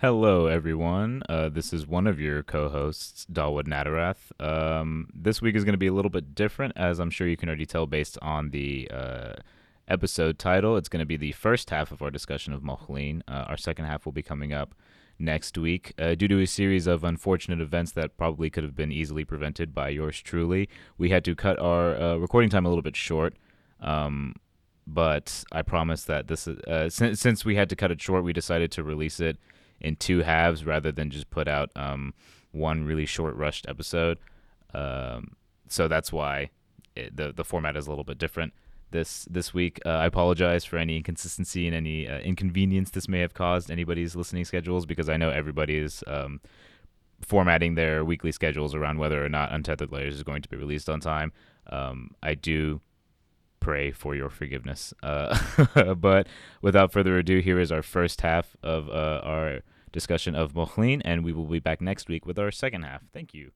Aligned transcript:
Hello, 0.00 0.44
everyone. 0.44 1.22
Uh, 1.26 1.48
this 1.48 1.72
is 1.72 1.86
one 1.86 2.06
of 2.06 2.20
your 2.20 2.42
co-hosts, 2.42 3.26
Dawood 3.32 3.66
Nadurath. 3.66 4.30
Um, 4.38 5.08
this 5.14 5.40
week 5.40 5.56
is 5.56 5.64
going 5.64 5.72
to 5.72 5.78
be 5.78 5.86
a 5.86 5.92
little 5.94 6.10
bit 6.10 6.34
different, 6.34 6.74
as 6.76 6.98
I'm 6.98 7.08
sure 7.08 7.26
you 7.26 7.38
can 7.38 7.48
already 7.48 7.64
tell 7.64 7.86
based 7.86 8.18
on 8.20 8.50
the 8.50 8.90
uh, 8.92 9.32
episode 9.88 10.38
title. 10.38 10.76
It's 10.76 10.90
going 10.90 11.00
to 11.00 11.06
be 11.06 11.16
the 11.16 11.32
first 11.32 11.70
half 11.70 11.92
of 11.92 12.02
our 12.02 12.10
discussion 12.10 12.52
of 12.52 12.62
Moh 12.62 12.78
Lhean. 12.90 13.22
Uh, 13.26 13.46
our 13.48 13.56
second 13.56 13.86
half 13.86 14.04
will 14.04 14.12
be 14.12 14.20
coming 14.20 14.52
up 14.52 14.74
next 15.18 15.56
week. 15.56 15.94
Uh, 15.98 16.14
due 16.14 16.28
to 16.28 16.42
a 16.42 16.46
series 16.46 16.86
of 16.86 17.02
unfortunate 17.02 17.62
events 17.62 17.92
that 17.92 18.18
probably 18.18 18.50
could 18.50 18.64
have 18.64 18.76
been 18.76 18.92
easily 18.92 19.24
prevented 19.24 19.74
by 19.74 19.88
yours 19.88 20.20
truly, 20.20 20.68
we 20.98 21.08
had 21.08 21.24
to 21.24 21.34
cut 21.34 21.58
our 21.58 21.96
uh, 21.96 22.16
recording 22.16 22.50
time 22.50 22.66
a 22.66 22.68
little 22.68 22.82
bit 22.82 22.96
short. 22.96 23.32
Um, 23.80 24.34
but 24.86 25.42
I 25.52 25.62
promise 25.62 26.04
that 26.04 26.28
this 26.28 26.46
is, 26.46 26.58
uh, 26.64 26.90
since, 26.90 27.18
since 27.18 27.46
we 27.46 27.56
had 27.56 27.70
to 27.70 27.76
cut 27.76 27.90
it 27.90 28.02
short, 28.02 28.24
we 28.24 28.34
decided 28.34 28.70
to 28.72 28.84
release 28.84 29.20
it 29.20 29.38
in 29.80 29.96
two 29.96 30.20
halves 30.20 30.64
rather 30.64 30.92
than 30.92 31.10
just 31.10 31.30
put 31.30 31.48
out 31.48 31.70
um, 31.76 32.14
one 32.52 32.84
really 32.84 33.06
short 33.06 33.34
rushed 33.36 33.66
episode. 33.68 34.18
Um, 34.74 35.36
so 35.68 35.88
that's 35.88 36.12
why 36.12 36.50
it, 36.94 37.16
the 37.16 37.32
the 37.32 37.44
format 37.44 37.76
is 37.76 37.86
a 37.86 37.90
little 37.90 38.04
bit 38.04 38.18
different 38.18 38.52
this 38.90 39.26
this 39.30 39.52
week. 39.52 39.80
Uh, 39.84 39.90
I 39.90 40.06
apologize 40.06 40.64
for 40.64 40.78
any 40.78 40.96
inconsistency 40.96 41.66
and 41.66 41.76
any 41.76 42.08
uh, 42.08 42.18
inconvenience 42.18 42.90
this 42.90 43.08
may 43.08 43.20
have 43.20 43.34
caused 43.34 43.70
anybody's 43.70 44.16
listening 44.16 44.44
schedules 44.44 44.86
because 44.86 45.08
I 45.08 45.16
know 45.16 45.30
everybody 45.30 45.76
is 45.76 46.02
um, 46.06 46.40
formatting 47.20 47.74
their 47.74 48.04
weekly 48.04 48.32
schedules 48.32 48.74
around 48.74 48.98
whether 48.98 49.24
or 49.24 49.28
not 49.28 49.52
Untethered 49.52 49.92
Layers 49.92 50.14
is 50.14 50.22
going 50.22 50.42
to 50.42 50.48
be 50.48 50.56
released 50.56 50.88
on 50.88 51.00
time. 51.00 51.32
Um, 51.68 52.12
I 52.22 52.34
do 52.34 52.80
pray 53.60 53.90
for 53.90 54.14
your 54.14 54.30
forgiveness. 54.30 54.94
Uh, 55.02 55.94
but 55.94 56.28
without 56.62 56.92
further 56.92 57.18
ado, 57.18 57.40
here 57.40 57.58
is 57.58 57.72
our 57.72 57.82
first 57.82 58.20
half 58.20 58.56
of 58.62 58.88
uh, 58.88 59.20
our 59.24 59.60
discussion 59.96 60.34
of 60.34 60.54
Moh 60.54 60.70
Lhean, 60.76 61.00
and 61.06 61.24
we 61.24 61.32
will 61.32 61.46
be 61.46 61.58
back 61.58 61.80
next 61.80 62.06
week 62.06 62.26
with 62.26 62.38
our 62.38 62.50
second 62.50 62.82
half. 62.82 63.00
Thank 63.14 63.32
you. 63.32 63.52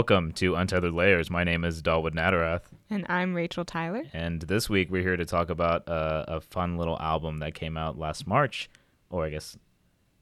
Welcome 0.00 0.32
to 0.32 0.54
Untethered 0.54 0.94
Layers. 0.94 1.28
My 1.28 1.44
name 1.44 1.62
is 1.62 1.82
Dawood 1.82 2.14
Nadurath. 2.14 2.62
And 2.88 3.04
I'm 3.10 3.34
Rachel 3.34 3.66
Tyler. 3.66 4.04
And 4.14 4.40
this 4.40 4.70
week 4.70 4.90
we're 4.90 5.02
here 5.02 5.18
to 5.18 5.26
talk 5.26 5.50
about 5.50 5.86
uh, 5.86 6.24
a 6.26 6.40
fun 6.40 6.78
little 6.78 6.98
album 6.98 7.40
that 7.40 7.52
came 7.52 7.76
out 7.76 7.98
last 7.98 8.26
March. 8.26 8.70
Or 9.10 9.26
I 9.26 9.28
guess. 9.28 9.58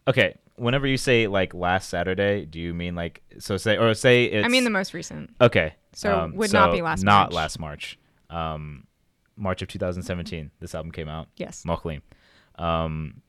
Okay, 0.08 0.36
whenever 0.56 0.88
you 0.88 0.96
say 0.96 1.28
like 1.28 1.54
last 1.54 1.90
Saturday, 1.90 2.44
do 2.44 2.58
you 2.58 2.74
mean 2.74 2.96
like. 2.96 3.22
So 3.38 3.56
say. 3.56 3.76
Or 3.76 3.94
say 3.94 4.24
it's. 4.24 4.44
I 4.44 4.48
mean 4.48 4.64
the 4.64 4.70
most 4.70 4.94
recent. 4.94 5.32
Okay. 5.40 5.74
So 5.92 6.22
um, 6.22 6.34
would 6.34 6.50
so 6.50 6.58
not 6.58 6.72
be 6.72 6.82
last 6.82 7.04
Not 7.04 7.26
March. 7.26 7.34
last 7.34 7.60
March. 7.60 7.98
Um, 8.30 8.84
March 9.36 9.62
of 9.62 9.68
2017, 9.68 10.50
this 10.58 10.74
album 10.74 10.90
came 10.90 11.08
out. 11.08 11.28
Yes. 11.36 11.64
Moh 11.64 11.80
Lhean. 11.84 12.02
Um, 12.56 13.22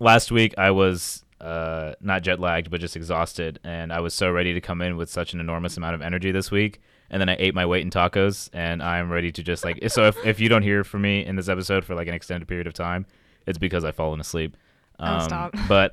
last 0.00 0.32
week 0.32 0.52
I 0.58 0.72
was 0.72 1.24
uh, 1.40 1.94
not 2.00 2.22
jet 2.22 2.38
lagged, 2.38 2.70
but 2.70 2.80
just 2.80 2.96
exhausted. 2.96 3.58
And 3.64 3.92
I 3.92 4.00
was 4.00 4.14
so 4.14 4.30
ready 4.30 4.52
to 4.54 4.60
come 4.60 4.82
in 4.82 4.96
with 4.96 5.10
such 5.10 5.32
an 5.32 5.40
enormous 5.40 5.76
amount 5.76 5.94
of 5.94 6.02
energy 6.02 6.32
this 6.32 6.50
week. 6.50 6.80
And 7.10 7.20
then 7.20 7.28
I 7.28 7.36
ate 7.38 7.54
my 7.54 7.66
weight 7.66 7.82
in 7.82 7.90
tacos, 7.90 8.50
and 8.52 8.82
I'm 8.82 9.10
ready 9.10 9.32
to 9.32 9.42
just 9.42 9.64
like. 9.64 9.80
So 9.90 10.06
if, 10.06 10.24
if 10.24 10.38
you 10.38 10.48
don't 10.48 10.62
hear 10.62 10.84
from 10.84 11.02
me 11.02 11.24
in 11.24 11.34
this 11.36 11.48
episode 11.48 11.84
for 11.84 11.94
like 11.94 12.06
an 12.06 12.14
extended 12.14 12.46
period 12.46 12.66
of 12.68 12.74
time, 12.74 13.04
it's 13.46 13.58
because 13.58 13.84
I've 13.84 13.96
fallen 13.96 14.20
asleep. 14.20 14.56
Um, 15.00 15.20
stop. 15.22 15.56
But 15.68 15.92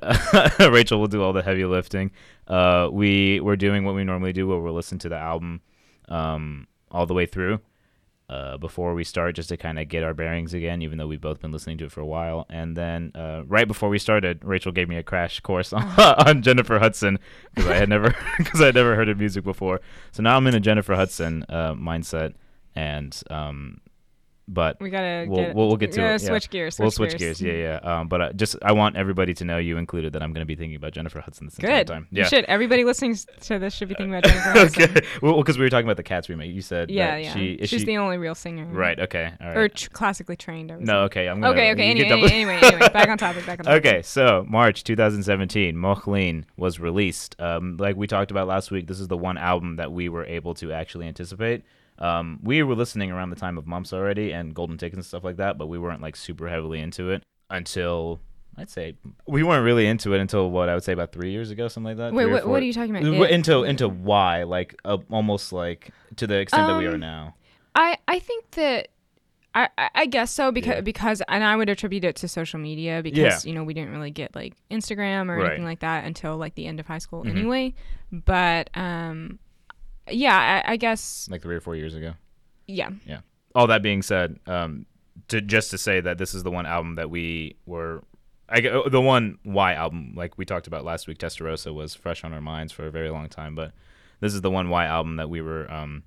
Rachel 0.60 1.00
will 1.00 1.08
do 1.08 1.22
all 1.22 1.32
the 1.32 1.42
heavy 1.42 1.64
lifting. 1.64 2.12
Uh, 2.46 2.88
we 2.92 3.40
we're 3.40 3.56
doing 3.56 3.84
what 3.84 3.94
we 3.94 4.04
normally 4.04 4.32
do, 4.32 4.46
where 4.46 4.58
we'll 4.60 4.74
listen 4.74 4.98
to 5.00 5.08
the 5.08 5.16
album 5.16 5.60
um, 6.08 6.68
all 6.90 7.06
the 7.06 7.14
way 7.14 7.26
through 7.26 7.60
uh, 8.28 8.58
before 8.58 8.94
we 8.94 9.04
start, 9.04 9.34
just 9.34 9.48
to 9.48 9.56
kind 9.56 9.78
of 9.78 9.88
get 9.88 10.02
our 10.02 10.12
bearings 10.12 10.52
again, 10.52 10.82
even 10.82 10.98
though 10.98 11.06
we've 11.06 11.20
both 11.20 11.40
been 11.40 11.50
listening 11.50 11.78
to 11.78 11.86
it 11.86 11.92
for 11.92 12.00
a 12.00 12.06
while. 12.06 12.46
And 12.50 12.76
then 12.76 13.12
uh, 13.14 13.42
right 13.46 13.66
before 13.66 13.88
we 13.88 13.98
started, 13.98 14.44
Rachel 14.44 14.72
gave 14.72 14.88
me 14.88 14.96
a 14.96 15.02
crash 15.02 15.40
course 15.40 15.72
on, 15.72 15.82
on 15.98 16.42
Jennifer 16.42 16.78
Hudson 16.78 17.18
because 17.54 17.70
I 17.70 17.76
had 17.76 17.88
never 17.88 18.14
because 18.38 18.60
I 18.60 18.66
had 18.66 18.74
never 18.74 18.96
heard 18.96 19.08
her 19.08 19.14
music 19.14 19.44
before. 19.44 19.80
So 20.12 20.22
now 20.22 20.36
I'm 20.36 20.46
in 20.46 20.54
a 20.54 20.60
Jennifer 20.60 20.94
Hudson 20.94 21.44
uh, 21.48 21.72
mindset, 21.74 22.34
and 22.74 23.18
um, 23.30 23.80
but 24.48 24.80
we 24.80 24.90
gotta 24.90 25.26
we'll, 25.28 25.44
get, 25.44 25.54
we'll, 25.54 25.68
we'll 25.68 25.76
get 25.76 25.92
to 25.92 26.14
it. 26.14 26.18
switch 26.20 26.46
yeah. 26.46 26.50
gears. 26.50 26.76
Switch 26.76 26.84
we'll 26.84 26.90
switch 26.90 27.16
gears. 27.16 27.40
gears. 27.40 27.54
Yeah, 27.56 27.80
yeah. 27.84 28.00
Um, 28.00 28.08
but 28.08 28.20
uh, 28.20 28.32
just 28.32 28.56
I 28.62 28.72
want 28.72 28.96
everybody 28.96 29.34
to 29.34 29.44
know, 29.44 29.58
you 29.58 29.76
included, 29.76 30.14
that 30.14 30.22
I'm 30.22 30.32
going 30.32 30.42
to 30.42 30.46
be 30.46 30.56
thinking 30.56 30.76
about 30.76 30.92
Jennifer 30.92 31.20
Hudson 31.20 31.46
this 31.46 31.58
entire 31.58 31.84
time. 31.84 32.08
Yeah. 32.10 32.24
You 32.24 32.28
should. 32.28 32.44
Everybody 32.46 32.84
listening 32.84 33.16
to 33.42 33.58
this 33.58 33.74
should 33.74 33.88
be 33.88 33.94
thinking 33.94 34.14
about 34.14 34.24
Jennifer 34.24 34.48
Hudson. 34.58 34.82
okay. 34.84 35.06
Well, 35.22 35.36
because 35.36 35.58
we 35.58 35.64
were 35.64 35.70
talking 35.70 35.86
about 35.86 35.96
the 35.98 36.02
Cats 36.02 36.28
remake. 36.28 36.52
You 36.54 36.62
said 36.62 36.90
Yeah, 36.90 37.12
that 37.12 37.22
yeah. 37.22 37.32
she 37.34 37.58
She's 37.60 37.80
she, 37.80 37.84
the 37.84 37.98
only 37.98 38.18
real 38.18 38.34
singer. 38.34 38.66
right. 38.66 38.98
Okay. 38.98 39.32
All 39.40 39.46
right. 39.48 39.56
Or 39.56 39.68
tr- 39.68 39.90
classically 39.90 40.36
trained. 40.36 40.72
I 40.72 40.76
no. 40.78 41.02
Okay. 41.04 41.28
I'm 41.28 41.40
gonna. 41.40 41.52
Okay. 41.52 41.72
Okay. 41.72 41.90
Anyway, 41.90 42.06
anyway, 42.08 42.30
anyway, 42.30 42.58
anyway. 42.62 42.88
Back 42.92 43.08
on 43.08 43.18
topic. 43.18 43.44
Back 43.46 43.60
on 43.60 43.64
topic. 43.66 43.78
Okay, 43.88 44.02
so 44.02 44.44
March 44.48 44.82
2017, 44.82 45.76
Moh 45.76 46.00
Lhean 46.06 46.44
was 46.56 46.80
released. 46.80 47.36
Um, 47.40 47.76
like 47.78 47.96
we 47.96 48.06
talked 48.06 48.30
about 48.30 48.48
last 48.48 48.70
week, 48.70 48.86
this 48.86 48.98
is 48.98 49.06
the 49.08 49.16
one 49.16 49.38
album 49.38 49.76
that 49.76 49.92
we 49.92 50.08
were 50.08 50.24
able 50.24 50.54
to 50.54 50.72
actually 50.72 51.06
anticipate. 51.06 51.62
Um, 51.98 52.38
we 52.42 52.62
were 52.62 52.74
listening 52.74 53.10
around 53.10 53.30
the 53.30 53.36
time 53.36 53.58
of 53.58 53.66
Mumps 53.66 53.92
already 53.92 54.32
and 54.32 54.54
Golden 54.54 54.78
Tickets 54.78 54.96
and 54.96 55.04
stuff 55.04 55.24
like 55.24 55.36
that, 55.36 55.58
but 55.58 55.66
we 55.66 55.78
weren't 55.78 56.00
like 56.00 56.16
super 56.16 56.48
heavily 56.48 56.80
into 56.80 57.10
it 57.10 57.22
until 57.50 58.20
I'd 58.56 58.70
say 58.70 58.94
we 59.26 59.42
weren't 59.42 59.64
really 59.64 59.86
into 59.86 60.14
it 60.14 60.20
until 60.20 60.50
what 60.50 60.68
I 60.68 60.74
would 60.74 60.84
say 60.84 60.92
about 60.92 61.12
three 61.12 61.30
years 61.30 61.50
ago, 61.50 61.68
something 61.68 61.96
like 61.96 61.96
that. 61.98 62.12
Wait, 62.12 62.26
what, 62.26 62.46
what 62.46 62.62
are 62.62 62.66
you 62.66 62.72
talking 62.72 62.94
about? 62.96 63.04
It- 63.04 63.30
Into 63.30 63.62
into 63.64 63.88
why 63.88 64.42
like 64.44 64.74
uh, 64.84 64.98
almost 65.10 65.52
like 65.52 65.90
to 66.16 66.26
the 66.26 66.38
extent 66.38 66.66
that 66.68 66.76
we 66.78 66.86
are 66.86 66.94
Um, 66.94 67.00
now. 67.00 67.34
I 67.74 67.96
I 68.06 68.18
think 68.18 68.50
that. 68.52 68.88
I, 69.54 69.68
I- 69.94 70.06
guess 70.06 70.30
so 70.30 70.52
because 70.52 70.74
Yeah. 70.76 70.80
because 70.82 71.22
and 71.26 71.42
I 71.42 71.56
would 71.56 71.68
attribute 71.68 72.04
it 72.04 72.14
to 72.16 72.28
social 72.28 72.60
media 72.60 73.02
because 73.02 73.44
you 73.46 73.54
know 73.54 73.64
we 73.64 73.74
didn't 73.74 73.90
really 73.92 74.10
get 74.12 74.34
like 74.36 74.54
Instagram 74.70 75.30
or 75.30 75.36
Right. 75.38 75.46
anything 75.46 75.64
like 75.64 75.80
that 75.80 76.04
until 76.04 76.36
like 76.36 76.54
the 76.54 76.66
end 76.66 76.78
of 76.80 76.86
high 76.86 76.98
school 76.98 77.24
Mhm. 77.24 77.30
anyway. 77.30 77.74
But 78.12 78.70
um, 78.76 79.38
yeah, 80.10 80.62
I, 80.66 80.72
I 80.72 80.76
guess 80.76 81.28
Like 81.30 81.42
three 81.42 81.56
or 81.56 81.60
four 81.60 81.76
years 81.76 81.94
ago. 81.94 82.14
yeah. 82.66 82.90
Yeah. 83.06 83.20
All 83.54 83.66
that 83.68 83.82
being 83.82 84.02
said, 84.02 84.38
um, 84.46 84.86
to 85.28 85.40
just 85.40 85.70
to 85.72 85.78
say 85.78 86.00
that 86.00 86.18
this 86.18 86.34
is 86.34 86.42
the 86.42 86.50
one 86.50 86.66
album 86.66 86.94
that 86.96 87.10
we 87.10 87.56
were, 87.66 88.04
I 88.48 88.60
g- 88.60 88.82
the 88.90 89.00
one 89.00 89.38
Y 89.44 89.72
album 89.74 90.12
like 90.16 90.36
we 90.38 90.44
talked 90.44 90.66
about 90.66 90.84
last 90.84 91.08
week. 91.08 91.18
Testarossa 91.18 91.74
was 91.74 91.94
fresh 91.94 92.24
on 92.24 92.32
our 92.32 92.40
minds 92.40 92.72
for 92.72 92.86
a 92.86 92.90
very 92.90 93.10
long 93.10 93.28
time, 93.28 93.54
but 93.54 93.72
this 94.20 94.32
is 94.34 94.42
the 94.42 94.50
one 94.50 94.68
Y 94.68 94.84
album 94.86 95.16
that 95.16 95.28
we 95.28 95.40
were 95.40 95.70
um, 95.72 96.02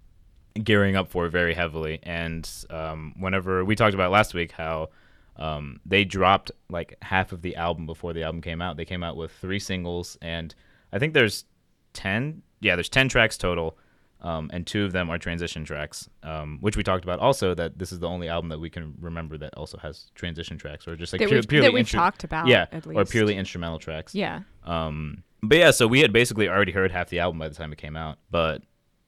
gearing 0.64 0.96
up 0.96 1.10
for 1.10 1.28
very 1.30 1.54
heavily. 1.54 2.00
And 2.04 2.50
um, 2.70 3.14
whenever 3.20 3.66
we 3.66 3.76
talked 3.76 3.94
about 3.96 4.12
last 4.12 4.34
week 4.34 4.52
how 4.52 4.90
um, 5.38 5.80
they 5.86 6.04
dropped 6.06 6.52
like 6.70 6.96
half 7.02 7.32
of 7.32 7.42
the 7.42 7.56
album 7.56 7.86
before 7.86 8.14
the 8.14 8.24
album 8.24 8.42
came 8.42 8.62
out. 8.62 8.78
They 8.78 8.86
came 8.86 9.04
out 9.04 9.18
with 9.18 9.32
three 9.32 9.60
singles, 9.60 10.18
and 10.22 10.54
I 10.94 11.00
think 11.00 11.14
there's 11.14 11.46
ten. 11.94 12.44
Yeah, 12.60 12.76
there's 12.76 12.90
ten 12.90 13.10
tracks 13.10 13.38
total. 13.38 13.78
Um, 14.24 14.50
and 14.54 14.68
two 14.68 14.86
of 14.86 14.92
them 14.92 15.10
are 15.10 15.18
transition 15.18 15.64
tracks, 15.66 16.08
um, 16.22 16.60
which 16.62 16.78
we 16.78 16.84
talked 16.84 17.04
about 17.04 17.20
also. 17.20 17.56
That 17.56 17.80
this 17.80 17.92
is 17.92 18.00
the 18.00 18.08
only 18.08 18.30
album 18.30 18.50
that 18.50 18.60
we 18.60 18.70
can 18.70 18.94
remember 19.00 19.38
that 19.40 19.56
also 19.56 19.78
has 19.80 20.12
transition 20.16 20.58
tracks, 20.58 20.88
or 20.88 20.96
just 20.96 21.12
like 21.14 21.22
that 21.22 21.28
pure, 21.28 21.40
we've, 21.40 21.48
purely 21.48 21.68
that 21.68 21.74
we've 21.74 21.80
intro- 21.82 22.00
talked 22.00 22.24
about 22.24 22.48
yeah, 22.48 22.68
at 22.72 22.86
least. 22.86 23.00
or 23.00 23.06
purely 23.06 23.36
instrumental 23.36 23.80
tracks. 23.80 24.14
yeah. 24.14 24.42
Um, 24.64 25.24
but 25.44 25.58
yeah, 25.58 25.72
so 25.72 25.88
we 25.88 26.02
had 26.02 26.14
basically 26.14 26.48
already 26.48 26.72
heard 26.72 26.92
half 26.92 27.10
the 27.10 27.20
album 27.20 27.40
by 27.40 27.50
the 27.50 27.56
time 27.56 27.72
it 27.74 27.80
came 27.80 27.96
out, 27.96 28.20
but 28.30 28.62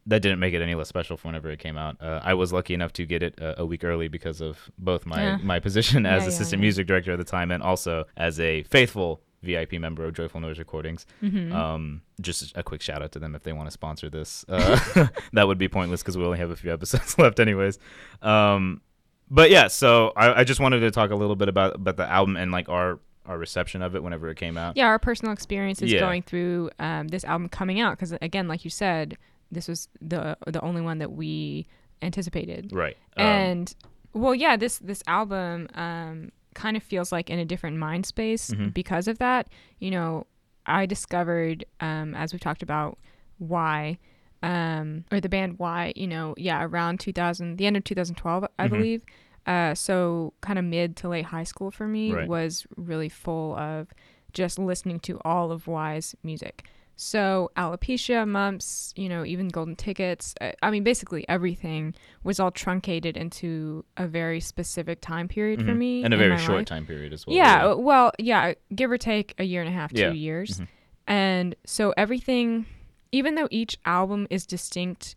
that 0.07 0.21
didn't 0.23 0.39
make 0.39 0.53
it 0.55 0.61
any 0.61 0.73
less 0.75 0.89
special 0.89 1.15
for 1.15 1.27
whenever 1.27 1.49
it 1.51 1.59
came 1.59 1.77
out. 1.77 1.95
Uh, 2.01 2.19
I 2.23 2.33
was 2.33 2.51
lucky 2.51 2.73
enough 2.73 2.91
to 2.93 3.05
get 3.05 3.21
it 3.23 3.39
uh, 3.41 3.53
a 3.57 3.65
week 3.65 3.83
early 3.83 4.07
because 4.07 4.41
of 4.41 4.57
both 4.79 5.05
my 5.05 5.21
Yeah. 5.23 5.37
my 5.43 5.59
position 5.59 6.05
as 6.07 6.23
yeah, 6.23 6.29
assistant 6.29 6.59
yeah. 6.59 6.63
music 6.65 6.87
director 6.87 7.11
at 7.11 7.19
the 7.19 7.23
time 7.23 7.51
and 7.51 7.61
also 7.61 8.05
as 8.17 8.39
a 8.39 8.63
faithful 8.63 9.21
VIP 9.43 9.73
member 9.73 10.05
of 10.05 10.13
Joyful 10.13 10.39
Noise 10.41 10.57
Recordings. 10.59 11.05
Mm-hmm. 11.21 11.53
Um, 11.53 12.01
just 12.21 12.51
a 12.55 12.63
quick 12.63 12.81
shout 12.81 13.01
out 13.01 13.11
to 13.13 13.19
them 13.19 13.35
if 13.35 13.43
they 13.43 13.53
want 13.53 13.67
to 13.67 13.71
sponsor 13.71 14.09
this. 14.09 14.43
Uh, 14.49 15.07
that 15.33 15.47
would 15.47 15.57
be 15.57 15.67
pointless 15.67 16.01
because 16.01 16.17
we 16.17 16.23
only 16.25 16.37
have 16.39 16.49
a 16.51 16.55
few 16.55 16.73
episodes 16.73 17.17
left, 17.19 17.39
anyways. 17.39 17.77
Um, 18.21 18.81
but 19.29 19.49
yeah, 19.51 19.67
so 19.67 20.13
I, 20.15 20.41
I 20.41 20.43
just 20.43 20.59
wanted 20.59 20.79
to 20.81 20.91
talk 20.91 21.11
a 21.11 21.15
little 21.15 21.35
bit 21.35 21.49
about 21.49 21.75
about 21.75 21.97
the 21.97 22.09
album 22.09 22.35
and 22.37 22.51
like 22.51 22.69
our 22.69 22.99
our 23.25 23.37
reception 23.37 23.81
of 23.81 23.95
it 23.95 24.03
whenever 24.03 24.27
it 24.29 24.35
came 24.35 24.57
out. 24.57 24.75
yeah, 24.75 24.85
our 24.85 24.99
personal 24.99 25.31
experiences 25.33 25.91
Yeah. 25.91 26.01
going 26.01 26.23
through 26.23 26.69
um, 26.79 27.07
this 27.07 27.23
album 27.23 27.47
coming 27.49 27.79
out 27.79 27.91
because 27.97 28.11
again, 28.21 28.47
like 28.49 28.63
you 28.65 28.69
said, 28.69 29.17
this 29.51 29.67
was 29.67 29.87
the 30.01 30.37
the 30.47 30.59
only 30.61 30.81
one 30.81 30.97
that 30.99 31.13
we 31.13 31.67
anticipated. 32.01 32.71
Right. 32.73 32.97
Um, 33.17 33.25
and 33.25 33.75
well, 34.13 34.35
yeah, 34.35 34.57
this 34.57 34.77
this 34.79 35.01
album 35.07 35.67
um, 35.73 36.31
kind 36.55 36.77
of 36.77 36.83
feels 36.83 37.11
like 37.11 37.29
in 37.29 37.39
a 37.39 37.45
different 37.45 37.77
mind 37.77 38.05
space 38.05 38.51
Mhm. 38.51 38.73
because 38.73 39.07
of 39.07 39.19
that. 39.19 39.47
You 39.79 39.91
know, 39.91 40.27
I 40.65 40.85
discovered 40.85 41.65
um, 41.79 42.15
as 42.15 42.31
we've 42.33 42.39
talked 42.41 42.63
about 42.63 42.97
why 43.37 43.97
um, 44.41 45.05
or 45.09 45.21
the 45.21 45.29
band 45.29 45.57
why, 45.57 45.93
you 45.95 46.05
know, 46.05 46.33
yeah, 46.37 46.61
around 46.65 46.99
2000, 46.99 47.55
the 47.57 47.65
end 47.65 47.77
of 47.77 47.83
2012, 47.85 48.45
I 48.59 48.67
Mhm. 48.67 48.69
believe. 48.69 49.03
Uh, 49.45 49.73
so 49.73 50.33
kind 50.41 50.59
of 50.59 50.65
mid 50.65 50.95
to 50.97 51.07
late 51.09 51.25
high 51.25 51.43
school 51.45 51.71
for 51.71 51.87
me 51.87 52.11
Right. 52.13 52.27
was 52.27 52.67
really 52.75 53.07
full 53.09 53.55
of 53.55 53.93
just 54.33 54.59
listening 54.59 54.99
to 55.01 55.19
all 55.23 55.51
of 55.51 55.67
Y's 55.67 56.15
music. 56.23 56.65
So 56.95 57.49
alopecia, 57.57 58.27
mumps, 58.27 58.93
you 58.95 59.09
know, 59.09 59.25
even 59.25 59.47
golden 59.49 59.75
tickets. 59.75 60.35
uh, 60.39 60.51
I 60.61 60.69
mean, 60.71 60.83
basically 60.83 61.27
everything 61.27 61.95
was 62.23 62.39
all 62.39 62.51
truncated 62.51 63.17
into 63.17 63.83
a 63.97 64.07
very 64.07 64.39
specific 64.39 65.01
time 65.01 65.27
period 65.27 65.61
for 65.61 65.71
Mhm. 65.73 65.77
me 65.77 66.03
and 66.03 66.13
a 66.13 66.17
very 66.17 66.37
short 66.37 66.59
life. 66.59 66.65
time 66.65 66.85
period 66.85 67.11
as 67.11 67.25
well. 67.25 67.35
Yeah, 67.35 67.63
really. 67.63 67.83
well, 67.83 68.11
yeah, 68.19 68.53
give 68.75 68.91
or 68.91 68.97
take 68.99 69.33
a 69.39 69.43
year 69.43 69.61
and 69.61 69.69
a 69.69 69.73
half, 69.73 69.91
two 69.91 70.01
Yeah. 70.01 70.11
years. 70.11 70.59
Mhm. 70.59 70.67
And 71.07 71.55
so 71.65 71.93
everything, 71.97 72.65
even 73.11 73.35
though 73.35 73.47
each 73.51 73.77
album 73.85 74.27
is 74.29 74.45
distinct 74.45 75.15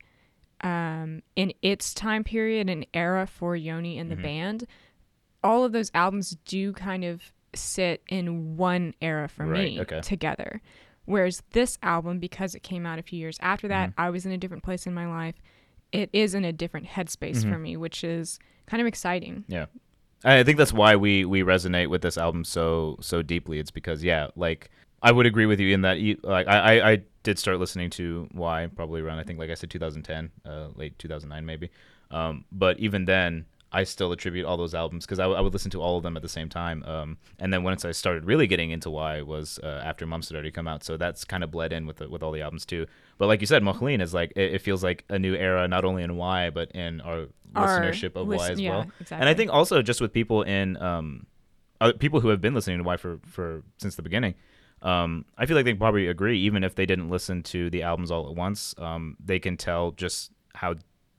um, 0.62 1.22
in 1.36 1.52
its 1.60 1.92
time 1.92 2.24
period 2.24 2.70
and 2.70 2.86
era 2.94 3.26
for 3.26 3.54
Yoni 3.54 3.98
and 3.98 4.10
the 4.10 4.16
Mhm. 4.16 4.22
band, 4.22 4.66
all 5.44 5.64
of 5.64 5.72
those 5.72 5.90
albums 5.92 6.30
do 6.46 6.72
kind 6.72 7.04
of 7.04 7.30
sit 7.54 8.02
in 8.08 8.56
one 8.56 8.94
era 9.02 9.28
for 9.28 9.44
Right, 9.44 9.74
me 9.74 9.80
okay. 9.82 10.00
together. 10.00 10.62
Whereas 11.06 11.42
this 11.52 11.78
album, 11.82 12.18
because 12.18 12.54
it 12.54 12.62
came 12.62 12.84
out 12.84 12.98
a 12.98 13.02
few 13.02 13.18
years 13.18 13.38
after 13.40 13.66
that, 13.68 13.90
Mhm. 13.90 13.94
I 13.96 14.10
was 14.10 14.26
in 14.26 14.32
a 14.32 14.38
different 14.38 14.62
place 14.62 14.86
in 14.86 14.92
my 14.94 15.06
life. 15.06 15.36
It 15.92 16.10
is 16.12 16.34
in 16.34 16.44
a 16.44 16.52
different 16.52 16.86
headspace 16.88 17.38
Mhm. 17.44 17.50
for 17.52 17.58
me, 17.58 17.76
which 17.76 18.04
is 18.04 18.38
kind 18.66 18.80
of 18.80 18.86
exciting. 18.86 19.44
Yeah. 19.48 19.66
I 20.24 20.42
think 20.42 20.58
that's 20.58 20.72
why 20.72 20.96
we 20.96 21.24
we 21.24 21.42
resonate 21.42 21.88
with 21.88 22.02
this 22.02 22.18
album 22.18 22.42
so 22.44 22.96
so 23.00 23.22
deeply. 23.22 23.58
It's 23.58 23.70
because 23.70 24.02
yeah, 24.02 24.28
like 24.34 24.70
I 25.02 25.12
would 25.12 25.26
agree 25.26 25.46
with 25.46 25.60
you 25.60 25.72
in 25.72 25.82
that 25.82 25.98
like 26.24 26.48
I, 26.48 26.78
I 26.78 26.90
I 26.92 27.02
did 27.22 27.38
start 27.38 27.58
listening 27.60 27.90
to 27.90 28.28
Why 28.32 28.66
probably 28.74 29.00
around 29.00 29.18
I 29.18 29.24
think 29.24 29.38
like 29.38 29.50
I 29.50 29.54
said 29.54 29.70
2010, 29.70 30.30
uh, 30.44 30.68
late 30.74 30.98
2009 30.98 31.44
maybe. 31.46 31.70
Um, 32.10 32.44
but 32.50 32.78
even 32.80 33.04
then, 33.04 33.44
I 33.80 33.84
still 33.84 34.10
attribute 34.12 34.44
all 34.46 34.56
those 34.56 34.74
albums 34.74 35.04
because 35.04 35.18
I, 35.18 35.24
w- 35.24 35.38
I 35.38 35.40
would 35.42 35.52
listen 35.52 35.70
to 35.72 35.80
all 35.82 35.96
of 35.98 36.02
them 36.02 36.16
at 36.16 36.22
the 36.22 36.28
same 36.38 36.48
time. 36.48 36.82
Um, 36.84 37.18
and 37.38 37.52
then 37.52 37.62
once 37.62 37.84
I 37.84 37.92
started 37.92 38.24
really 38.24 38.46
getting 38.46 38.70
into 38.70 38.88
Y 38.90 39.22
was 39.22 39.58
uh, 39.62 39.82
after 39.90 40.06
Mumps 40.06 40.28
had 40.28 40.34
already 40.36 40.50
come 40.50 40.66
out, 40.72 40.82
so 40.82 40.96
that's 40.96 41.24
kind 41.24 41.42
of 41.44 41.50
bled 41.50 41.72
in 41.72 41.86
with 41.86 41.96
the, 41.98 42.08
with 42.08 42.22
all 42.22 42.32
the 42.32 42.40
albums 42.46 42.64
too. 42.64 42.86
But 43.18 43.26
like 43.26 43.40
you 43.42 43.46
said, 43.46 43.62
Moh 43.62 43.76
Lhean 43.80 44.00
is 44.00 44.12
like 44.14 44.32
it, 44.36 44.54
it 44.54 44.62
feels 44.62 44.82
like 44.82 45.04
a 45.08 45.18
new 45.18 45.34
era 45.34 45.68
not 45.68 45.84
only 45.84 46.02
in 46.02 46.16
Y 46.16 46.50
but 46.50 46.70
in 46.72 47.00
our 47.02 47.26
Our 47.54 47.80
listenership 47.80 48.16
of 48.16 48.26
Y 48.28 48.36
listen- 48.36 48.52
as 48.52 48.60
yeah, 48.60 48.70
well. 48.70 48.86
Exactly. 49.00 49.20
And 49.20 49.28
I 49.28 49.34
think 49.34 49.50
also 49.52 49.82
just 49.82 50.00
with 50.00 50.12
people 50.12 50.42
in 50.42 50.76
um, 50.90 51.26
uh, 51.80 51.92
people 51.98 52.20
who 52.20 52.28
have 52.28 52.40
been 52.40 52.54
listening 52.54 52.78
to 52.78 52.84
Y 52.84 52.96
for 52.96 53.18
for 53.26 53.62
since 53.78 53.94
the 53.96 54.02
beginning, 54.02 54.34
um, 54.82 55.24
I 55.36 55.44
feel 55.46 55.56
like 55.56 55.64
they 55.66 55.74
probably 55.74 56.06
agree. 56.08 56.38
Even 56.48 56.64
if 56.64 56.74
they 56.74 56.86
didn't 56.86 57.10
listen 57.10 57.42
to 57.54 57.68
the 57.70 57.82
albums 57.82 58.10
all 58.10 58.28
at 58.30 58.34
once, 58.34 58.74
um, 58.78 59.16
they 59.22 59.38
can 59.38 59.56
tell 59.56 59.90
just 59.92 60.32
how 60.54 60.74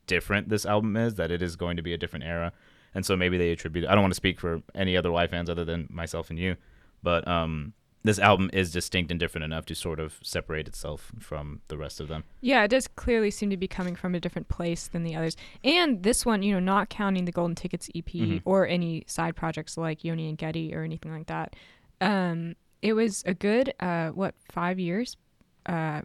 different 0.08 0.50
this 0.50 0.66
album 0.66 0.96
is. 0.98 1.16
That 1.16 1.32
it 1.32 1.42
is 1.42 1.56
going 1.56 1.78
to 1.78 1.84
be 1.84 1.94
a 1.94 1.98
different 1.98 2.26
era, 2.26 2.52
and 2.96 3.06
so 3.06 3.16
maybe 3.16 3.38
they 3.38 3.52
attribute. 3.52 3.86
I 3.88 3.94
don't 3.94 4.02
want 4.02 4.14
to 4.14 4.18
speak 4.18 4.40
for 4.40 4.62
any 4.74 4.98
other 4.98 5.12
Y 5.12 5.28
fans 5.28 5.50
other 5.50 5.64
than 5.66 5.88
myself 5.90 6.30
and 6.30 6.40
you, 6.40 6.56
but 7.04 7.28
um, 7.28 7.74
this 8.04 8.20
album 8.20 8.50
is 8.54 8.72
distinct 8.72 9.12
and 9.12 9.20
different 9.20 9.44
enough 9.44 9.66
to 9.66 9.76
sort 9.76 10.00
of 10.00 10.18
separate 10.24 10.68
itself 10.68 11.12
from 11.20 11.62
the 11.68 11.78
rest 11.78 12.00
of 12.00 12.08
them. 12.08 12.24
Yeah, 12.42 12.64
it 12.64 12.70
does 12.70 12.88
clearly 12.88 13.32
seem 13.32 13.50
to 13.50 13.58
be 13.58 13.68
coming 13.68 13.96
from 13.96 14.16
a 14.16 14.20
different 14.20 14.48
place 14.48 14.88
than 14.88 15.04
the 15.04 15.14
others. 15.16 15.36
And 15.64 16.04
this 16.04 16.26
one, 16.26 16.42
you 16.42 16.54
know, 16.54 16.60
not 16.60 16.90
counting 16.90 17.26
the 17.26 17.32
Golden 17.34 17.56
Tickets 17.56 17.90
EP 17.94 18.06
Mhm. 18.06 18.42
or 18.46 18.66
any 18.66 19.04
side 19.08 19.36
projects 19.36 19.78
like 19.78 20.06
Yoni 20.06 20.30
and 20.30 20.38
Geti 20.38 20.74
or 20.74 20.84
anything 20.84 21.12
like 21.12 21.28
that. 21.28 21.56
Um, 22.00 22.56
it 22.82 22.94
was 22.94 23.24
a 23.26 23.34
good 23.34 23.74
uh, 23.82 24.10
what 24.10 24.36
five 24.52 24.80
years 24.80 25.18
uh, 25.66 26.02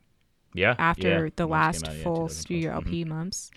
Yeah. 0.54 0.74
after 0.78 1.26
yeah. 1.26 1.30
the 1.36 1.46
last 1.46 1.86
out, 1.86 1.94
yeah, 1.94 2.02
full 2.02 2.28
2012. 2.28 2.32
studio. 2.32 2.72
LP 2.72 3.04
months, 3.04 3.50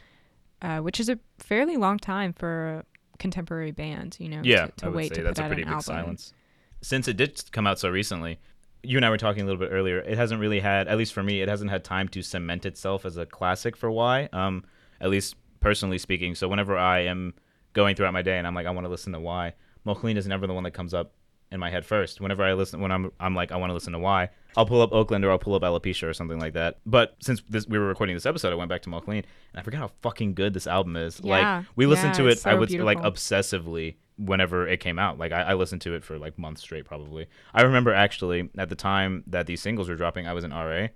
uh, 0.61 0.79
which 0.79 0.99
is 0.99 1.09
a 1.09 1.19
fairly 1.39 1.77
long 1.77 1.97
time 1.99 2.33
for 2.33 2.83
a 3.13 3.17
contemporary 3.17 3.71
band. 3.71 4.17
You 4.19 4.29
know, 4.29 4.41
yeah, 4.43 4.67
to, 4.67 4.71
to 4.71 4.85
I 4.85 4.89
would 4.89 4.95
wait 4.95 5.09
say 5.09 5.15
to 5.15 5.23
that's 5.23 5.39
put 5.39 5.43
a 5.43 5.45
out 5.45 5.49
pretty 5.49 5.61
an 5.63 5.67
big 5.67 5.73
album. 5.73 5.83
silence. 5.83 6.33
Since 6.81 7.07
it 7.07 7.17
did 7.17 7.41
come 7.51 7.65
out 7.65 7.79
so 7.79 7.89
recently, 7.89 8.39
you 8.83 8.97
and 8.97 9.05
I 9.05 9.09
were 9.09 9.17
talking 9.17 9.41
a 9.41 9.45
little 9.45 9.59
bit 9.59 9.71
earlier. 9.71 9.99
It 9.99 10.17
hasn't 10.17 10.39
really 10.39 10.59
had, 10.59 10.87
at 10.87 10.97
least 10.97 11.13
for 11.13 11.23
me, 11.23 11.41
it 11.41 11.49
hasn't 11.49 11.71
had 11.71 11.83
time 11.83 12.07
to 12.09 12.21
cement 12.21 12.65
itself 12.65 13.05
as 13.05 13.17
a 13.17 13.25
classic 13.25 13.75
for 13.75 13.89
Y. 13.89 14.29
Um, 14.31 14.63
at 15.01 15.09
least 15.09 15.35
personally 15.59 15.97
speaking. 15.97 16.35
So 16.35 16.47
whenever 16.47 16.77
I 16.77 16.99
am 16.99 17.33
going 17.73 17.95
throughout 17.95 18.13
my 18.13 18.21
day 18.21 18.37
and 18.37 18.47
I'm 18.47 18.55
like, 18.55 18.67
I 18.67 18.71
want 18.71 18.85
to 18.85 18.89
listen 18.89 19.13
to 19.13 19.19
Y, 19.19 19.53
Moh 19.83 19.99
Lhean 20.01 20.17
is 20.17 20.27
never 20.27 20.47
the 20.47 20.53
one 20.53 20.63
that 20.63 20.71
comes 20.71 20.93
up 20.93 21.13
in 21.51 21.59
my 21.59 21.69
head 21.69 21.85
first. 21.85 22.21
Whenever 22.21 22.43
I 22.43 22.53
listen, 22.53 22.79
when 22.79 22.91
I'm 22.91 23.11
I'm 23.19 23.35
like, 23.35 23.51
I 23.51 23.57
want 23.57 23.69
to 23.69 23.73
listen 23.73 23.93
to 23.93 23.99
why, 23.99 24.29
I'll 24.57 24.65
pull 24.65 24.81
up 24.81 24.91
Oakland 24.91 25.23
or 25.25 25.31
I'll 25.31 25.39
pull 25.39 25.55
up 25.55 25.61
Alopecia 25.61 26.07
or 26.07 26.13
something 26.13 26.39
like 26.39 26.53
that. 26.53 26.79
But 26.85 27.15
since 27.19 27.41
this, 27.49 27.67
we 27.67 27.77
were 27.77 27.87
recording 27.87 28.15
this 28.15 28.25
episode, 28.25 28.51
I 28.51 28.55
went 28.55 28.69
back 28.69 28.81
to 28.83 28.89
Moh 28.89 29.03
Lhean 29.07 29.23
and 29.53 29.59
I 29.59 29.61
forgot 29.61 29.79
how 29.79 29.91
fucking 30.01 30.33
good 30.33 30.53
this 30.53 30.67
album 30.67 30.95
is. 30.95 31.21
Yeah, 31.23 31.57
like 31.57 31.65
we 31.75 31.85
listened 31.85 32.09
yeah, 32.09 32.23
to 32.23 32.27
it, 32.27 32.31
it's 32.33 32.45
I 32.45 32.53
so 32.53 32.59
would 32.59 32.71
like 32.71 32.99
obsessively 32.99 33.95
whenever 34.17 34.67
it 34.67 34.79
came 34.79 34.99
out. 34.99 35.17
Like 35.17 35.31
I, 35.31 35.41
I 35.41 35.53
listened 35.53 35.81
to 35.81 35.93
it 35.93 36.03
for 36.03 36.17
like 36.17 36.37
months 36.37 36.61
straight, 36.61 36.85
probably. 36.85 37.27
I 37.53 37.63
remember 37.63 37.93
actually 37.93 38.49
at 38.57 38.69
the 38.69 38.75
time 38.75 39.23
that 39.27 39.47
these 39.47 39.61
singles 39.61 39.89
were 39.89 39.95
dropping, 39.95 40.27
I 40.27 40.33
was 40.33 40.43
in 40.43 40.51
RA, 40.51 40.87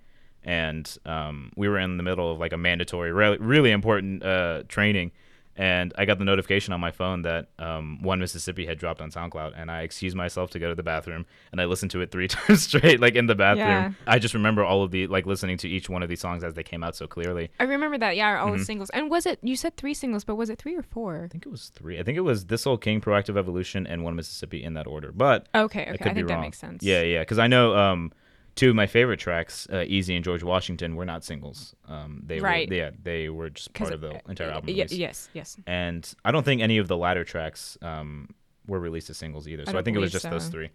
and 0.42 0.98
um, 1.04 1.52
we 1.56 1.68
were 1.68 1.78
in 1.78 1.96
the 1.96 2.02
middle 2.02 2.32
of 2.32 2.38
like 2.38 2.52
a 2.52 2.58
mandatory, 2.58 3.12
really, 3.12 3.38
really 3.38 3.70
important 3.70 4.24
uh, 4.24 4.62
training. 4.68 5.12
And 5.60 5.92
I 5.98 6.06
got 6.06 6.18
the 6.18 6.24
notification 6.24 6.72
on 6.72 6.80
my 6.80 6.90
phone 6.90 7.20
that 7.22 7.48
um, 7.58 8.00
One 8.02 8.18
Mississippi 8.18 8.64
had 8.64 8.78
dropped 8.78 9.02
on 9.02 9.10
SoundCloud, 9.10 9.52
and 9.60 9.70
I 9.70 9.82
excused 9.82 10.16
myself 10.16 10.48
to 10.52 10.58
go 10.58 10.70
to 10.70 10.74
the 10.74 10.82
bathroom, 10.82 11.26
and 11.52 11.60
I 11.60 11.66
listened 11.66 11.90
to 11.90 12.00
it 12.00 12.10
three 12.10 12.28
times 12.36 12.62
straight, 12.62 12.98
like 12.98 13.14
in 13.14 13.26
the 13.26 13.34
bathroom. 13.34 13.66
Yeah. 13.68 13.92
I 14.06 14.18
just 14.18 14.32
remember 14.32 14.64
all 14.64 14.82
of 14.82 14.90
the 14.90 15.06
like 15.08 15.26
listening 15.26 15.58
to 15.58 15.68
each 15.68 15.90
one 15.90 16.02
of 16.02 16.08
these 16.08 16.20
songs 16.20 16.42
as 16.44 16.54
they 16.54 16.62
came 16.62 16.82
out 16.82 16.96
so 16.96 17.06
clearly. 17.06 17.50
I 17.60 17.64
remember 17.64 17.98
that. 17.98 18.16
Yeah, 18.16 18.40
all 18.40 18.48
Mhm. 18.52 18.58
the 18.60 18.64
singles. 18.64 18.88
And 18.90 19.10
was 19.10 19.26
it? 19.26 19.38
You 19.42 19.54
said 19.54 19.76
three 19.76 19.92
singles, 19.92 20.24
but 20.24 20.36
was 20.36 20.48
it 20.48 20.58
three 20.58 20.74
or 20.76 20.82
four? 20.82 21.22
I 21.24 21.28
think 21.28 21.44
it 21.44 21.50
was 21.50 21.68
three. 21.74 21.98
I 22.00 22.04
think 22.04 22.16
it 22.16 22.22
was 22.22 22.46
This 22.46 22.66
Old 22.66 22.80
King, 22.80 23.02
Proactive 23.02 23.36
Evolution, 23.36 23.86
and 23.86 24.02
One 24.02 24.16
Mississippi 24.16 24.64
in 24.64 24.72
that 24.74 24.86
order. 24.86 25.12
But 25.12 25.46
Okay, 25.54 25.80
I 25.84 25.90
okay. 25.90 25.98
could 25.98 26.06
I, 26.06 26.14
be 26.14 26.20
think 26.20 26.28
that 26.28 26.40
makes 26.40 26.58
sense. 26.58 26.82
Yeah, 26.82 27.02
yeah, 27.02 27.18
because 27.20 27.38
I 27.38 27.48
know 27.48 27.76
um, 27.76 28.12
two 28.56 28.70
of 28.70 28.76
my 28.76 28.86
favorite 28.86 29.18
tracks, 29.20 29.66
uh, 29.72 29.84
"Easy" 29.86 30.14
and 30.16 30.24
"George 30.24 30.42
Washington," 30.42 30.96
were 30.96 31.04
not 31.04 31.24
singles. 31.24 31.74
Um, 31.88 32.22
they 32.26 32.40
Right. 32.40 32.68
were, 32.68 32.74
yeah, 32.74 32.90
they 33.02 33.28
were 33.28 33.50
just 33.50 33.72
part 33.74 33.92
of 33.92 34.00
the 34.00 34.14
uh, 34.16 34.20
entire 34.28 34.50
album. 34.50 34.74
y- 34.74 34.86
yes, 34.90 35.28
yes. 35.32 35.56
And 35.66 36.12
I 36.24 36.30
don't 36.32 36.44
think 36.44 36.60
any 36.62 36.78
of 36.78 36.88
the 36.88 36.96
latter 36.96 37.24
tracks 37.24 37.78
um, 37.82 38.28
were 38.66 38.80
released 38.80 39.10
as 39.10 39.16
singles 39.16 39.48
either. 39.48 39.64
So 39.64 39.70
I, 39.70 39.72
don't 39.74 39.84
think 39.84 39.96
it 39.96 40.00
was 40.00 40.12
just 40.12 40.28
those 40.30 40.48
three. 40.48 40.70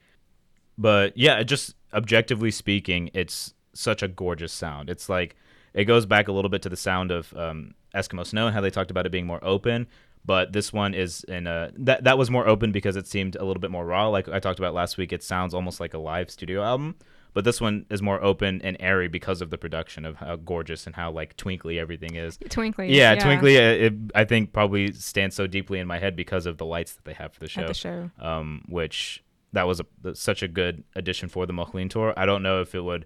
But 0.78 1.18
yeah, 1.18 1.42
just 1.44 1.76
objectively 1.94 2.52
speaking, 2.52 3.10
it's 3.14 3.54
such 3.74 4.04
a 4.04 4.08
gorgeous 4.08 4.52
sound. 4.54 4.90
It's 4.90 5.08
like 5.10 5.36
it 5.74 5.86
goes 5.86 6.06
back 6.06 6.28
a 6.28 6.32
little 6.32 6.50
bit 6.50 6.62
to 6.64 6.70
the 6.70 6.78
sound 6.78 7.12
of 7.12 7.34
um, 7.36 7.74
Eskimo 7.96 8.26
Snow 8.26 8.48
and 8.48 8.54
how 8.54 8.62
they 8.62 8.70
talked 8.70 8.92
about 8.92 9.06
it 9.06 9.12
being 9.12 9.26
more 9.28 9.44
open. 9.44 9.88
But 10.26 10.54
this 10.54 10.74
one 10.74 10.94
is 10.96 11.24
in 11.26 11.46
a 11.46 11.72
that 11.78 12.04
that 12.06 12.18
was 12.18 12.32
more 12.32 12.48
open 12.48 12.72
because 12.72 12.96
it 12.96 13.06
seemed 13.08 13.36
a 13.36 13.46
little 13.46 13.62
bit 13.62 13.70
more 13.72 13.86
raw. 13.86 14.08
Like 14.08 14.28
I 14.28 14.40
talked 14.40 14.60
about 14.60 14.74
last 14.74 14.98
week, 14.98 15.14
it 15.14 15.22
sounds 15.24 15.54
almost 15.54 15.80
like 15.80 15.94
a 15.94 16.00
live 16.00 16.32
studio 16.32 16.64
album. 16.64 16.96
But 17.36 17.44
this 17.44 17.60
one 17.60 17.86
is 17.90 18.02
more 18.02 18.24
open 18.24 18.62
and 18.64 18.78
airy 18.80 19.10
because 19.10 19.42
of 19.42 19.50
the 19.50 19.58
production 19.58 20.06
of 20.06 20.16
how 20.16 20.38
gorgeous 20.38 20.88
and 20.88 20.96
how 20.96 21.12
like 21.12 21.36
twinkly 21.36 21.78
everything 21.78 22.16
is. 22.16 22.40
Twinkly. 22.50 22.88
Yeah, 22.96 23.16
Twinkly. 23.16 23.58
uh, 23.58 23.88
It, 23.88 23.94
I 24.16 24.24
think 24.24 24.54
probably 24.54 24.94
stands 24.94 25.36
so 25.36 25.46
deeply 25.46 25.80
in 25.80 25.86
my 25.86 26.00
head 26.00 26.16
because 26.16 26.46
of 26.46 26.58
the 26.58 26.66
lights 26.66 26.94
that 26.94 27.04
they 27.04 27.12
have 27.14 27.34
for 27.34 27.42
the 27.42 27.50
show. 27.50 27.62
At 27.62 27.68
the 27.68 27.74
show. 27.74 28.10
Um, 28.20 28.64
which 28.70 29.22
that 29.52 29.68
was 29.68 29.82
a, 29.82 30.16
such 30.16 30.44
a 30.44 30.48
good 30.48 30.86
addition 30.96 31.28
for 31.28 31.46
the 31.46 31.52
Moh 31.52 31.70
Lhean 31.74 31.90
tour. 31.90 32.14
I 32.16 32.26
don't 32.26 32.42
know 32.42 32.62
if 32.62 32.74
it 32.74 32.82
would. 32.82 33.06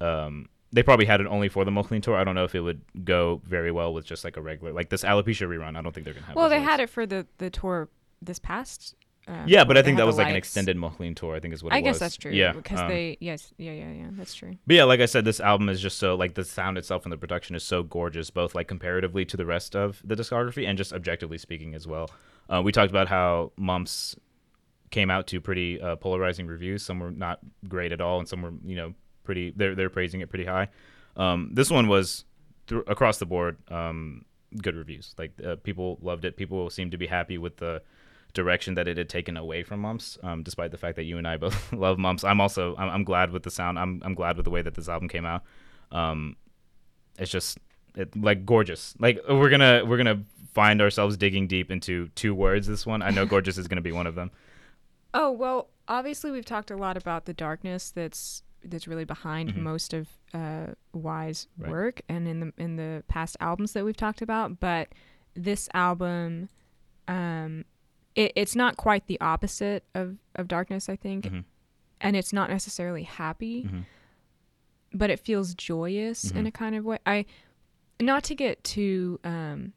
Um, 0.00 0.48
they 0.72 0.84
probably 0.84 1.06
had 1.06 1.20
it 1.20 1.26
only 1.26 1.48
for 1.48 1.64
the 1.64 1.72
Moh 1.72 1.86
Lhean 1.90 2.00
tour. 2.00 2.14
I 2.16 2.22
don't 2.22 2.36
know 2.36 2.44
if 2.44 2.54
it 2.54 2.60
would 2.60 2.82
go 3.04 3.42
very 3.44 3.72
well 3.72 3.92
with 3.92 4.04
just 4.04 4.22
like 4.24 4.36
a 4.36 4.40
regular 4.40 4.72
like 4.72 4.88
this 4.88 5.02
alopecia 5.02 5.48
rerun. 5.48 5.76
I 5.76 5.82
don't 5.82 5.92
think 5.92 6.04
they're 6.04 6.14
gonna 6.14 6.26
have. 6.26 6.36
Well, 6.36 6.48
they 6.48 6.60
had 6.60 6.78
it 6.78 6.90
for 6.90 7.06
the 7.06 7.26
the 7.38 7.50
tour 7.50 7.88
this 8.22 8.38
past. 8.38 8.94
Uh, 9.28 9.44
Yeah, 9.46 9.64
but 9.64 9.76
I 9.76 9.82
think 9.82 9.98
that 9.98 10.06
was 10.06 10.16
like 10.16 10.28
an 10.28 10.36
extended 10.36 10.76
Moh 10.76 10.94
Lhean 10.98 11.14
tour. 11.14 11.34
I 11.34 11.40
think 11.40 11.52
is 11.54 11.62
what 11.62 11.72
it 11.72 11.76
was. 11.76 11.78
I 11.78 11.80
guess 11.82 11.94
was. 11.94 12.00
that's 12.00 12.16
true. 12.16 12.32
Yeah, 12.32 12.52
because 12.52 12.80
um, 12.80 12.88
they 12.88 13.18
yes 13.20 13.52
yeah 13.58 13.72
yeah 13.72 13.90
yeah 13.90 14.06
that's 14.12 14.34
true. 14.34 14.56
But 14.66 14.76
yeah, 14.76 14.84
like 14.84 15.00
I 15.00 15.06
said, 15.06 15.24
this 15.24 15.40
album 15.40 15.68
is 15.68 15.80
just 15.80 15.98
so 15.98 16.14
like 16.14 16.34
the 16.34 16.44
sound 16.44 16.78
itself 16.78 17.04
and 17.04 17.12
the 17.12 17.18
production 17.18 17.54
is 17.54 17.62
so 17.62 17.82
gorgeous, 17.82 18.30
both 18.30 18.54
like 18.54 18.68
comparatively 18.68 19.24
to 19.26 19.36
the 19.36 19.46
rest 19.46 19.76
of 19.76 20.00
the 20.04 20.14
discography 20.14 20.66
and 20.66 20.78
just 20.78 20.92
objectively 20.92 21.38
speaking 21.38 21.74
as 21.74 21.86
well. 21.86 22.10
Uh, 22.48 22.62
we 22.62 22.72
talked 22.72 22.90
about 22.90 23.08
how 23.08 23.52
Mumps 23.56 24.16
came 24.90 25.10
out 25.10 25.26
to 25.26 25.40
pretty 25.40 25.80
uh, 25.80 25.96
polarizing 25.96 26.46
reviews. 26.46 26.82
Some 26.82 26.98
were 26.98 27.10
not 27.10 27.40
great 27.68 27.92
at 27.92 28.00
all, 28.00 28.18
and 28.18 28.28
some 28.28 28.42
were 28.42 28.54
you 28.64 28.76
know 28.76 28.94
pretty. 29.24 29.52
They're 29.54 29.74
they're 29.74 29.90
praising 29.90 30.20
it 30.20 30.30
pretty 30.30 30.46
high. 30.46 30.68
Um, 31.16 31.50
this 31.52 31.70
one 31.70 31.88
was 31.88 32.24
thr 32.66 32.78
across 32.86 33.18
the 33.18 33.26
board 33.26 33.58
um, 33.70 34.24
good 34.62 34.76
reviews. 34.76 35.14
Like 35.18 35.32
uh, 35.44 35.56
people 35.56 35.98
loved 36.00 36.24
it. 36.24 36.36
People 36.36 36.70
seemed 36.70 36.92
to 36.92 36.98
be 36.98 37.06
happy 37.06 37.38
with 37.38 37.56
the 37.58 37.82
direction 38.34 38.74
that 38.74 38.86
it 38.86 38.96
had 38.98 39.08
taken 39.08 39.36
away 39.36 39.62
from 39.62 39.80
Mumps, 39.80 40.18
um, 40.22 40.42
despite 40.42 40.70
the 40.70 40.76
fact 40.78 40.96
that 40.96 41.04
you 41.04 41.18
and 41.18 41.26
I 41.26 41.36
both 41.36 41.72
love 41.72 41.98
Mumps. 41.98 42.24
I'm 42.24 42.40
also 42.40 42.74
I'm, 42.76 42.88
I'm 42.90 43.04
glad 43.04 43.30
with 43.32 43.42
the 43.42 43.50
sound. 43.50 43.78
I'm 43.78 44.00
I'm 44.04 44.14
glad 44.14 44.36
with 44.36 44.44
the 44.44 44.50
way 44.50 44.62
that 44.62 44.74
this 44.74 44.88
album 44.88 45.08
came 45.08 45.24
out. 45.26 45.42
Um, 45.92 46.36
it's 47.18 47.30
just 47.30 47.58
it, 47.96 48.14
like 48.16 48.44
gorgeous. 48.44 48.94
Like 48.98 49.18
we're 49.28 49.50
gonna 49.50 49.82
we're 49.86 49.96
gonna 49.96 50.22
find 50.52 50.80
ourselves 50.80 51.16
digging 51.16 51.46
deep 51.46 51.70
into 51.70 52.08
two 52.14 52.34
words. 52.34 52.66
This 52.66 52.86
one 52.86 53.02
I 53.02 53.10
know 53.10 53.26
gorgeous 53.34 53.58
is 53.58 53.66
gonna 53.68 53.80
be 53.80 53.92
one 53.92 54.06
of 54.06 54.14
them. 54.14 54.30
Oh 55.14 55.32
well, 55.32 55.70
obviously 55.88 56.30
we've 56.30 56.44
talked 56.44 56.70
a 56.70 56.76
lot 56.76 56.96
about 56.96 57.24
the 57.24 57.32
darkness 57.34 57.90
that's 57.90 58.42
that's 58.64 58.86
really 58.88 59.04
behind 59.04 59.54
Mhm. 59.54 59.58
most 59.62 59.94
of 59.94 60.08
uh, 60.34 60.66
Y's 60.92 61.46
Right. 61.56 61.70
work 61.70 62.02
and 62.08 62.28
in 62.28 62.40
the 62.40 62.52
in 62.58 62.76
the 62.76 63.02
past 63.08 63.36
albums 63.40 63.72
that 63.72 63.84
we've 63.84 63.96
talked 63.96 64.20
about. 64.20 64.60
But 64.60 64.88
this 65.34 65.68
album, 65.74 66.48
um, 67.06 67.64
it, 68.18 68.32
it's 68.34 68.56
not 68.56 68.76
quite 68.76 69.06
the 69.06 69.20
opposite 69.20 69.84
of 69.94 70.16
of 70.34 70.48
Darkness, 70.48 70.88
I 70.88 70.96
think, 70.96 71.26
Mhm. 71.26 71.44
and 72.00 72.16
it's 72.16 72.32
not 72.32 72.50
necessarily 72.50 73.04
happy, 73.04 73.64
Mhm. 73.64 73.84
but 74.92 75.10
it 75.10 75.20
feels 75.20 75.54
joyous 75.54 76.30
in 76.30 76.44
Mhm. 76.44 76.48
a 76.48 76.50
kind 76.50 76.74
of 76.76 76.84
way. 76.84 76.98
I 77.06 77.26
not 78.00 78.22
to 78.24 78.34
get 78.34 78.62
too 78.62 79.18
um, 79.24 79.72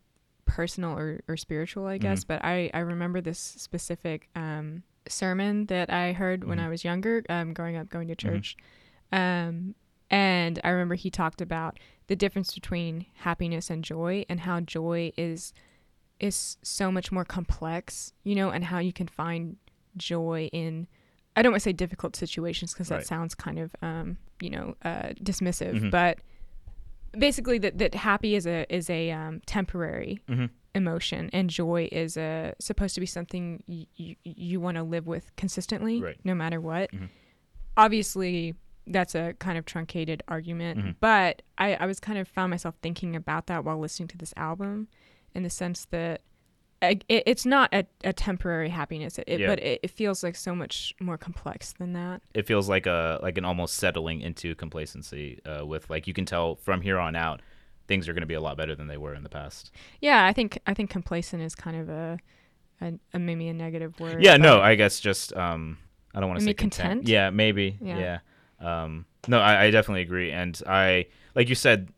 personal 0.45 0.98
or, 0.98 1.21
or 1.27 1.36
spiritual, 1.38 1.86
I 1.88 1.98
guess, 1.98 2.24
Mhm. 2.24 2.27
but 2.27 2.43
I, 2.45 2.69
I 2.74 2.79
remember 2.79 3.19
this 3.21 3.39
specific 3.39 4.29
um, 4.36 4.83
sermon 5.07 5.65
that 5.67 5.89
I 5.91 6.13
heard 6.13 6.43
when 6.43 6.60
Mhm. 6.60 6.63
I 6.65 6.69
was 6.69 6.83
younger, 6.83 7.24
um, 7.29 7.53
growing 7.53 7.75
up, 7.77 7.89
going 7.89 8.07
to 8.10 8.15
Mhm. 8.15 8.19
church. 8.19 8.57
Um, 9.12 9.74
and 10.12 10.60
I 10.63 10.69
remember 10.69 10.95
he 10.95 11.10
talked 11.10 11.41
about 11.41 11.79
the 12.07 12.15
difference 12.15 12.53
between 12.53 13.05
happiness 13.15 13.69
and 13.71 13.83
joy 13.83 14.24
and 14.29 14.41
how 14.41 14.60
joy 14.60 15.12
is 15.17 15.53
is 16.22 16.58
so 16.62 16.92
much 16.92 17.12
more 17.12 17.25
complex, 17.25 18.13
you 18.24 18.36
know, 18.36 18.50
and 18.51 18.63
how 18.63 18.80
you 18.80 18.94
can 18.94 19.08
find 19.08 19.58
joy 19.98 20.50
in 20.54 20.88
I 21.36 21.42
don't 21.42 21.51
want 21.54 21.62
to 21.62 21.70
say 21.70 21.74
difficult 21.74 22.16
situations 22.16 22.74
because 22.74 22.90
that 22.90 22.96
Right. 22.96 23.08
sounds 23.08 23.36
kind 23.36 23.58
of 23.60 23.74
um, 23.82 24.18
you 24.42 24.50
know, 24.50 24.75
uh, 24.84 25.10
dismissive, 25.24 25.80
Mhm. 25.80 25.92
but 25.92 26.20
basically 27.18 27.58
that 27.60 27.78
that 27.78 27.94
happy 27.96 28.36
is 28.36 28.46
a 28.48 28.66
is 28.74 28.90
a 28.90 29.12
um, 29.12 29.42
temporary 29.46 30.20
Mhm. 30.30 30.50
emotion 30.75 31.30
and 31.34 31.50
joy 31.50 31.90
is 31.92 32.16
a 32.18 32.54
supposed 32.60 32.96
to 32.96 33.01
be 33.01 33.06
something 33.06 33.62
y- 33.68 33.88
y- 34.00 34.16
you 34.24 34.60
want 34.62 34.75
to 34.78 34.84
live 34.84 35.08
with 35.08 35.36
consistently 35.36 36.01
Right. 36.01 36.18
no 36.24 36.34
matter 36.34 36.60
what 36.62 36.90
Mhm. 36.92 37.10
obviously 37.78 38.56
that's 38.88 39.13
a 39.16 39.34
kind 39.40 39.58
of 39.58 39.66
truncated 39.66 40.24
argument 40.28 40.80
Mhm. 40.80 40.96
but 41.00 41.42
I, 41.58 41.75
I 41.75 41.86
was 41.86 42.00
kind 42.00 42.18
of 42.18 42.28
found 42.28 42.50
myself 42.50 42.75
thinking 42.82 43.16
about 43.16 43.48
that 43.48 43.63
while 43.63 43.78
listening 43.80 44.08
to 44.10 44.18
this 44.18 44.34
album 44.38 44.88
in 45.36 45.44
the 45.44 45.50
sense 45.50 45.86
that 45.92 46.22
it, 46.82 47.04
it's 47.10 47.46
not 47.46 47.72
a, 47.74 47.86
a 48.04 48.12
temporary 48.12 48.70
happiness 48.70 49.20
it, 49.20 49.40
Yeah. 49.40 49.48
but 49.48 49.60
it, 49.60 49.82
it 49.84 49.92
feels 49.92 50.24
like 50.24 50.36
so 50.36 50.56
much 50.56 50.96
more 51.00 51.18
complex 51.18 51.74
than 51.74 51.94
that 51.94 52.22
It 52.34 52.48
feels 52.48 52.68
like 52.68 52.88
a 52.88 53.20
like 53.22 53.38
an 53.38 53.46
almost 53.46 53.76
settling 53.76 54.22
into 54.22 54.56
complacency. 54.56 55.40
Uh, 55.46 55.66
with 55.66 55.90
like 55.92 56.08
you 56.08 56.14
can 56.14 56.26
tell 56.26 56.56
from 56.56 56.82
here 56.82 56.98
on 56.98 57.16
out, 57.16 57.42
things 57.88 58.10
are 58.10 58.14
going 58.14 58.22
to 58.22 58.28
be 58.28 58.34
a 58.34 58.42
lot 58.42 58.58
better 58.58 58.74
than 58.76 58.88
they 58.88 58.98
were 58.98 59.14
in 59.14 59.22
the 59.24 59.30
past. 59.30 59.72
yeah 60.00 60.26
i 60.26 60.34
think 60.34 60.58
i 60.66 60.74
think 60.74 60.90
complacent 60.90 61.42
is 61.44 61.54
kind 61.56 61.78
of 61.78 61.90
a, 61.90 62.18
a, 62.82 62.94
a 63.14 63.20
maybe 63.20 63.48
a 63.48 63.54
negative 63.54 64.00
word 64.00 64.24
Yeah, 64.24 64.38
no, 64.38 64.60
I 64.60 64.74
guess 64.76 65.00
just 65.00 65.34
um, 65.36 65.78
I 66.16 66.20
don't 66.20 66.30
want 66.30 66.40
to 66.40 66.44
say 66.46 66.50
mean 66.50 66.56
content? 66.56 67.08
Yeah, 67.08 67.30
maybe. 67.30 67.78
Yeah. 67.82 68.20
Yeah. 68.60 68.84
Um, 68.84 69.06
no, 69.28 69.40
I, 69.40 69.66
I 69.66 69.72
definitely 69.72 70.02
agree, 70.02 70.32
and 70.32 70.60
I 70.68 71.06
like 71.36 71.48
you 71.48 71.56
said, 71.56 71.90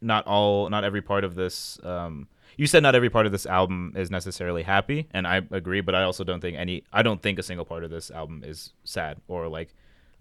not 0.00 0.26
all, 0.28 0.70
not 0.70 0.84
every 0.84 1.02
part 1.02 1.24
of 1.24 1.34
this. 1.34 1.78
Um, 1.82 2.28
you 2.58 2.66
said 2.66 2.82
not 2.82 2.94
every 2.94 3.08
part 3.08 3.24
of 3.24 3.32
this 3.32 3.46
album 3.46 3.94
is 3.96 4.10
necessarily 4.10 4.64
happy, 4.64 5.08
and 5.12 5.26
I 5.26 5.40
agree. 5.50 5.80
But 5.80 5.94
I 5.94 6.02
also 6.02 6.24
don't 6.24 6.40
think 6.40 6.58
any. 6.58 6.82
I 6.92 7.02
don't 7.02 7.22
think 7.22 7.38
a 7.38 7.42
single 7.42 7.64
part 7.64 7.84
of 7.84 7.90
this 7.90 8.10
album 8.10 8.42
is 8.44 8.74
sad 8.84 9.18
or 9.28 9.48
like. 9.48 9.74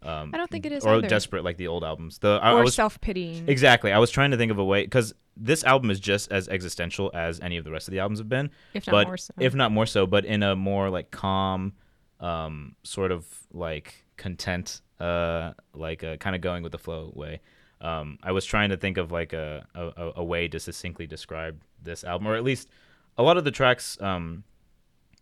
Um, 0.04 0.30
I 0.32 0.38
don't 0.38 0.50
think 0.50 0.68
it 0.68 0.72
is 0.72 0.86
or 0.86 0.98
either. 0.98 1.08
desperate 1.08 1.44
like 1.44 1.58
the 1.58 1.68
old 1.68 1.84
albums. 1.84 2.20
The 2.20 2.40
I, 2.42 2.54
or 2.54 2.64
was 2.64 2.76
self-pitying 2.76 3.50
exactly. 3.50 3.92
I 3.92 3.98
was 3.98 4.12
trying 4.12 4.30
to 4.30 4.38
think 4.38 4.52
of 4.52 4.60
a 4.60 4.64
way 4.64 4.84
because 4.84 5.16
this 5.36 5.64
album 5.64 5.90
is 5.90 6.00
just 6.00 6.32
as 6.32 6.48
existential 6.48 7.10
as 7.16 7.40
any 7.40 7.58
of 7.58 7.66
the 7.66 7.72
rest 7.72 7.88
of 7.88 7.92
the 7.92 8.00
albums 8.00 8.20
have 8.20 8.30
been 8.30 8.52
if 8.76 8.86
not 8.86 8.92
but 8.92 9.08
more 9.08 9.18
so 9.18 9.34
if 9.40 9.56
not 9.56 9.72
more 9.72 9.88
so, 9.88 10.06
but 10.06 10.24
in 10.24 10.44
a 10.44 10.56
more 10.56 10.92
like 10.92 11.10
calm, 11.10 11.74
um, 12.20 12.76
sort 12.84 13.12
of 13.12 13.26
like 13.52 14.06
content, 14.18 14.82
uh, 15.00 15.54
like 15.74 16.04
uh, 16.04 16.18
kind 16.18 16.36
of 16.36 16.44
going 16.44 16.62
with 16.62 16.72
the 16.72 16.78
flow 16.78 17.12
way. 17.16 17.42
Um, 17.82 18.18
I 18.24 18.32
was 18.32 18.46
trying 18.46 18.70
to 18.70 18.78
think 18.78 18.98
of 18.98 19.12
like 19.12 19.34
a, 19.34 19.66
a 19.76 20.12
a 20.18 20.24
way 20.24 20.48
to 20.48 20.60
succinctly 20.60 21.08
describe 21.08 21.62
this 21.82 22.04
album, 22.04 22.28
or 22.28 22.36
at 22.36 22.44
least 22.44 22.70
a 23.18 23.24
lot 23.24 23.38
of 23.38 23.44
the 23.44 23.52
tracks 23.52 24.00
um, 24.02 24.44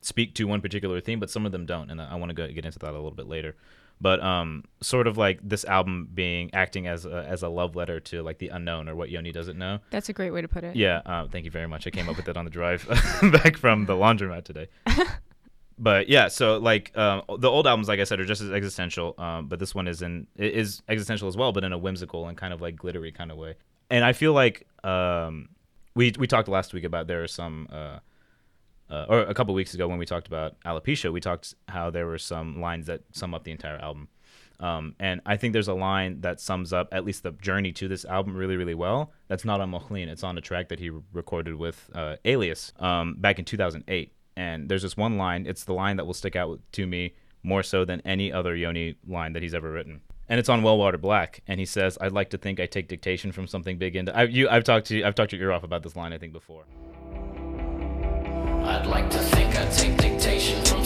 speak 0.01 0.33
to 0.35 0.45
one 0.45 0.61
particular 0.61 1.01
theme, 1.01 1.19
but 1.19 1.29
some 1.29 1.45
of 1.45 1.51
them 1.51 1.65
don't, 1.65 1.89
and 1.89 2.01
I 2.01 2.15
want 2.15 2.35
to 2.35 2.47
get 2.53 2.65
into 2.65 2.79
that 2.79 2.91
a 2.91 2.93
little 2.93 3.11
bit 3.11 3.27
later. 3.27 3.55
But 4.01 4.21
um, 4.21 4.65
sort 4.81 5.07
of 5.07 5.17
like 5.17 5.39
this 5.41 5.63
album 5.63 6.09
being 6.13 6.49
acting 6.53 6.85
as 6.85 7.05
a, 7.05 7.25
as 7.29 7.43
a 7.43 7.49
love 7.49 7.77
letter 7.77 8.01
to 8.01 8.21
like 8.23 8.39
the 8.39 8.49
unknown 8.49 8.89
or 8.89 8.95
what 8.95 9.09
Yoni 9.09 9.31
doesn't 9.31 9.57
know. 9.57 9.79
that's 9.89 10.09
a 10.09 10.13
great 10.13 10.31
way 10.31 10.41
to 10.41 10.49
put 10.49 10.65
it 10.65 10.75
Yeah, 10.75 11.01
uh, 11.05 11.27
thank 11.29 11.45
you 11.45 11.51
very 11.51 11.67
much. 11.67 11.87
I 11.87 11.91
came 11.91 12.09
up 12.09 12.17
with 12.17 12.25
that 12.25 12.35
on 12.35 12.43
the 12.43 12.51
drive 12.51 12.85
back 13.31 13.55
from 13.55 13.85
the 13.85 13.93
laundromat 13.93 14.43
today. 14.43 14.67
but 15.77 16.07
yeah, 16.07 16.27
so 16.27 16.57
like 16.57 16.97
um, 16.97 17.23
the 17.39 17.49
old 17.49 17.67
albums, 17.67 17.87
like 17.87 17.99
I 17.99 18.05
said, 18.05 18.19
are 18.19 18.25
just 18.25 18.41
as 18.41 18.51
existential. 18.51 19.13
Um, 19.17 19.47
but 19.47 19.59
this 19.59 19.75
one 19.75 19.87
is 19.87 20.01
in 20.01 20.27
is 20.37 20.81
existential 20.87 21.27
as 21.27 21.35
well, 21.35 21.51
but 21.51 21.63
in 21.63 21.73
a 21.73 21.77
whimsical 21.77 22.27
and 22.27 22.37
kind 22.37 22.53
of 22.53 22.61
like 22.61 22.75
glittery 22.75 23.11
kind 23.11 23.31
of 23.31 23.37
way. 23.37 23.55
And 23.89 24.05
I 24.05 24.13
feel 24.13 24.33
like 24.33 24.67
um, 24.83 25.49
we 25.95 26.13
we 26.17 26.27
talked 26.27 26.47
last 26.47 26.73
week 26.73 26.83
about 26.83 27.07
there 27.07 27.23
are 27.23 27.27
some. 27.27 27.67
Uh, 27.71 27.99
uh, 28.87 29.03
or 29.09 29.21
a 29.21 29.33
couple 29.33 29.51
weeks 29.55 29.73
ago 29.73 29.87
when 29.87 29.97
we 29.97 30.05
talked 30.05 30.27
about 30.27 30.59
alopecia, 30.63 31.11
we 31.11 31.19
talked 31.19 31.55
how 31.67 31.89
there 31.89 32.05
were 32.05 32.19
some 32.19 32.61
lines 32.61 32.85
that 32.85 33.01
sum 33.13 33.33
up 33.33 33.43
the 33.43 33.49
entire 33.49 33.77
album. 33.77 34.07
Um, 34.59 34.95
and 34.99 35.21
I 35.25 35.37
think 35.37 35.53
there's 35.53 35.67
a 35.67 35.73
line 35.73 36.21
that 36.21 36.39
sums 36.39 36.71
up 36.71 36.89
at 36.91 37.03
least 37.03 37.23
the 37.23 37.31
journey 37.31 37.71
to 37.73 37.87
this 37.87 38.05
album 38.05 38.35
really, 38.35 38.55
really 38.55 38.75
well. 38.75 39.11
That's 39.27 39.43
not 39.43 39.59
on 39.59 39.69
Moh 39.71 39.83
Lhean. 39.89 40.07
It's 40.07 40.23
on 40.23 40.37
a 40.37 40.41
track 40.41 40.69
that 40.69 40.79
he 40.79 40.91
recorded 41.13 41.55
with 41.55 41.89
uh, 41.93 42.17
Alias 42.25 42.73
um, 42.79 43.15
back 43.17 43.39
in 43.39 43.45
2008. 43.45 44.13
And 44.37 44.69
there's 44.69 44.81
this 44.81 44.97
one 44.97 45.17
line. 45.17 45.45
It's 45.45 45.63
the 45.63 45.73
line 45.73 45.97
that 45.97 46.05
will 46.05 46.13
stick 46.13 46.35
out 46.35 46.59
to 46.73 46.85
me 46.85 47.13
more 47.43 47.63
so 47.63 47.85
than 47.85 48.01
any 48.01 48.31
other 48.31 48.55
Yoni 48.55 48.95
line 49.07 49.33
that 49.33 49.43
he's 49.43 49.53
ever 49.53 49.71
written. 49.71 50.01
And 50.27 50.39
it's 50.39 50.49
on 50.49 50.63
Well 50.63 50.77
Water 50.77 50.97
Black. 50.97 51.41
And 51.47 51.59
he 51.59 51.65
says, 51.65 51.97
"I'd 52.01 52.11
like 52.11 52.31
to 52.31 52.37
think 52.37 52.59
I 52.59 52.65
take 52.65 52.87
dictation 52.87 53.31
from 53.31 53.47
something 53.47 53.77
big 53.77 53.95
into." 53.95 54.15
I, 54.15 54.23
you, 54.23 54.49
I've 54.49 54.63
talked 54.63 54.87
to 54.87 54.97
you, 54.97 55.05
I've 55.05 55.15
talked 55.15 55.31
to 55.31 55.37
your 55.37 55.53
off 55.53 55.63
about 55.63 55.83
this 55.83 55.95
line 55.95 56.13
I 56.13 56.17
think 56.17 56.33
before. 56.33 56.65
I'd 58.65 58.87
like 58.87 59.09
to 59.11 59.19
think 59.19 59.55
I 59.55 59.65
take 59.69 59.95
dictation 59.97 60.63
from 60.65 60.83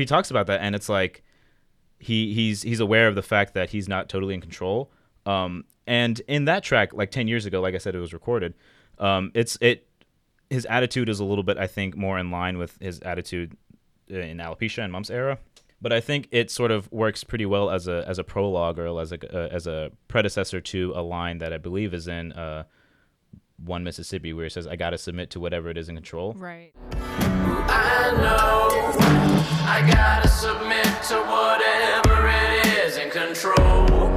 he 0.00 0.06
talks 0.06 0.30
about 0.30 0.46
that, 0.48 0.60
and 0.60 0.74
it's 0.74 0.88
like 0.88 1.22
he 1.98 2.32
he's 2.34 2.62
he's 2.62 2.80
aware 2.80 3.06
of 3.06 3.14
the 3.14 3.22
fact 3.22 3.54
that 3.54 3.70
he's 3.70 3.88
not 3.88 4.08
totally 4.08 4.34
in 4.34 4.40
control. 4.40 4.90
Um, 5.26 5.64
and 5.86 6.20
in 6.26 6.46
that 6.46 6.62
track, 6.64 6.92
like 6.92 7.10
ten 7.10 7.28
years 7.28 7.46
ago, 7.46 7.60
like 7.60 7.74
I 7.74 7.78
said, 7.78 7.94
it 7.94 8.00
was 8.00 8.12
recorded. 8.12 8.54
Um, 8.98 9.30
it's 9.34 9.56
it 9.60 9.86
his 10.48 10.66
attitude 10.66 11.08
is 11.08 11.20
a 11.20 11.24
little 11.24 11.44
bit, 11.44 11.58
I 11.58 11.66
think, 11.66 11.96
more 11.96 12.18
in 12.18 12.30
line 12.30 12.58
with 12.58 12.76
his 12.80 13.00
attitude 13.00 13.56
in 14.08 14.38
alopecia 14.38 14.82
and 14.82 14.92
mumps 14.92 15.10
era. 15.10 15.38
But 15.82 15.92
I 15.92 16.00
think 16.00 16.28
it 16.30 16.50
sort 16.50 16.72
of 16.72 16.90
works 16.92 17.24
pretty 17.24 17.46
well 17.46 17.70
as 17.70 17.88
a 17.88 18.04
as 18.06 18.18
a 18.18 18.24
prologue 18.24 18.78
or 18.78 19.00
as 19.00 19.12
a 19.12 19.18
uh, 19.34 19.48
as 19.48 19.66
a 19.66 19.90
predecessor 20.08 20.60
to 20.60 20.92
a 20.94 21.02
line 21.02 21.38
that 21.38 21.52
I 21.52 21.58
believe 21.58 21.94
is 21.94 22.08
in 22.08 22.32
uh, 22.32 22.64
one 23.64 23.84
Mississippi, 23.84 24.32
where 24.32 24.44
he 24.44 24.50
says, 24.50 24.66
"I 24.66 24.76
got 24.76 24.90
to 24.90 24.98
submit 24.98 25.30
to 25.30 25.40
whatever 25.40 25.70
it 25.70 25.78
is 25.78 25.88
in 25.88 25.94
control." 25.94 26.34
right 26.34 26.72
I 29.66 29.88
gotta 29.90 30.28
submit 30.28 30.84
to 31.08 31.16
whatever 31.32 32.28
it 32.28 32.66
is 32.86 32.96
in 32.96 33.10
control. 33.10 34.10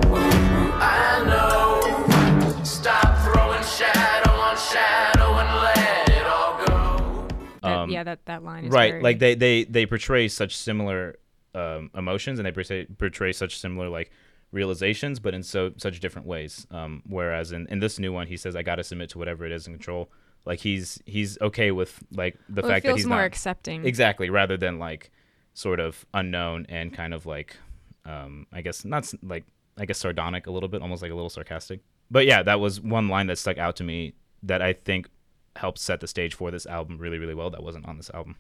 I 0.82 1.24
know. 1.25 2.63
Stop 2.63 3.18
throwing 3.24 3.63
shadow 3.63 4.32
on 4.32 4.58
shadow 4.58 5.34
and 5.39 5.50
let 5.63 6.10
it 6.10 6.25
all 6.25 6.58
go. 6.65 7.27
That- 7.62 7.72
Um, 7.72 7.89
yeah 7.89 8.03
that 8.03 8.25
that 8.25 8.44
line 8.44 8.65
is 8.65 8.72
right 8.72 8.92
very- 8.92 9.03
like 9.03 9.20
they 9.20 9.36
they 9.36 9.63
they 9.63 9.86
portray 9.86 10.27
such 10.27 10.56
similar 10.58 11.15
um, 11.56 11.89
emotions 11.96 12.39
and 12.39 12.46
they 12.46 12.51
portray, 12.51 12.86
portray 12.86 13.32
such 13.32 13.58
similar 13.58 13.88
like 13.89 14.12
realizations 14.51 15.20
but 15.20 15.34
in 15.34 15.44
so 15.44 15.72
such 15.77 16.00
different 16.00 16.27
ways 16.27 16.68
um, 16.72 17.01
whereas 17.08 17.51
in, 17.51 17.68
in 17.68 17.80
this 17.80 18.00
new 18.00 18.12
one 18.12 18.27
he 18.27 18.38
says 18.38 18.56
i 18.56 18.62
gotta 18.62 18.84
submit 18.84 19.10
to 19.10 19.18
whatever 19.18 19.46
it 19.46 19.51
is 19.51 19.65
in 19.68 19.74
control 19.74 20.12
like 20.46 20.60
he's 20.60 21.01
he's 21.06 21.39
okay 21.42 21.72
with 21.72 22.03
like 22.12 22.38
the 22.50 22.62
well, 22.62 22.70
it 22.70 22.74
fact 22.74 22.86
feels 22.86 22.96
that 22.96 23.00
he's 23.00 23.08
more 23.08 23.18
not 23.20 23.25
accepting 23.25 23.86
exactly 23.86 24.30
rather 24.30 24.58
than 24.58 24.77
like 24.80 25.10
sort 25.53 25.79
of 25.79 26.05
unknown 26.13 26.65
and 26.69 26.93
kind 26.93 27.13
of 27.13 27.25
like 27.25 27.57
um, 28.05 28.48
i 28.51 28.62
guess 28.62 28.83
not 28.83 29.12
like 29.24 29.45
i 29.77 29.86
guess 29.86 29.98
sardonic 29.98 30.48
a 30.48 30.51
little 30.51 30.69
bit 30.69 30.81
almost 30.81 31.01
like 31.01 31.12
a 31.12 31.15
little 31.15 31.29
sarcastic. 31.29 31.81
But 32.12 32.25
yeah 32.25 32.43
that 32.43 32.60
was 32.60 32.81
one 32.81 33.07
line 33.07 33.27
that 33.27 33.38
stuck 33.38 33.57
out 33.57 33.75
to 33.77 33.83
me 33.83 34.13
that 34.43 34.62
i 34.62 34.74
think 34.74 35.07
helped 35.55 35.79
set 35.79 36.00
the 36.00 36.07
stage 36.07 36.33
for 36.33 36.51
this 36.51 36.65
album 36.65 36.98
really 36.98 37.17
really 37.17 37.36
well 37.36 37.50
that 37.50 37.63
wasn't 37.63 37.86
on 37.88 37.98
this 37.98 38.10
album. 38.13 38.36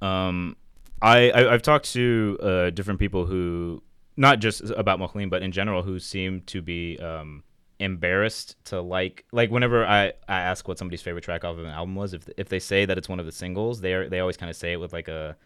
Um, 0.00 0.56
I, 1.02 1.30
I 1.30 1.52
I've 1.54 1.62
talked 1.62 1.92
to 1.92 2.38
uh, 2.42 2.70
different 2.70 3.00
people 3.00 3.26
who 3.26 3.82
not 4.16 4.40
just 4.40 4.62
about 4.70 4.98
Moh 4.98 5.10
Lhean, 5.14 5.28
but 5.28 5.42
in 5.42 5.52
general, 5.52 5.82
who 5.82 5.98
seem 6.00 6.42
to 6.42 6.60
be 6.60 6.98
um, 6.98 7.44
embarrassed 7.78 8.56
to 8.64 8.80
like 8.80 9.24
like 9.32 9.50
whenever 9.50 9.86
I, 9.86 10.08
I 10.28 10.40
ask 10.40 10.66
what 10.66 10.78
somebody's 10.78 11.02
favorite 11.02 11.24
track 11.24 11.44
off 11.44 11.56
of 11.56 11.64
an 11.64 11.70
album 11.70 11.94
was, 11.94 12.14
if 12.14 12.28
if 12.36 12.48
they 12.48 12.58
say 12.58 12.84
that 12.84 12.98
it's 12.98 13.08
one 13.08 13.20
of 13.20 13.26
the 13.26 13.32
singles, 13.32 13.80
they 13.80 13.94
are, 13.94 14.08
they 14.08 14.20
always 14.20 14.36
kind 14.36 14.50
of 14.50 14.56
say 14.56 14.72
it 14.72 14.76
with 14.80 14.92
like 14.92 15.08
a 15.08 15.36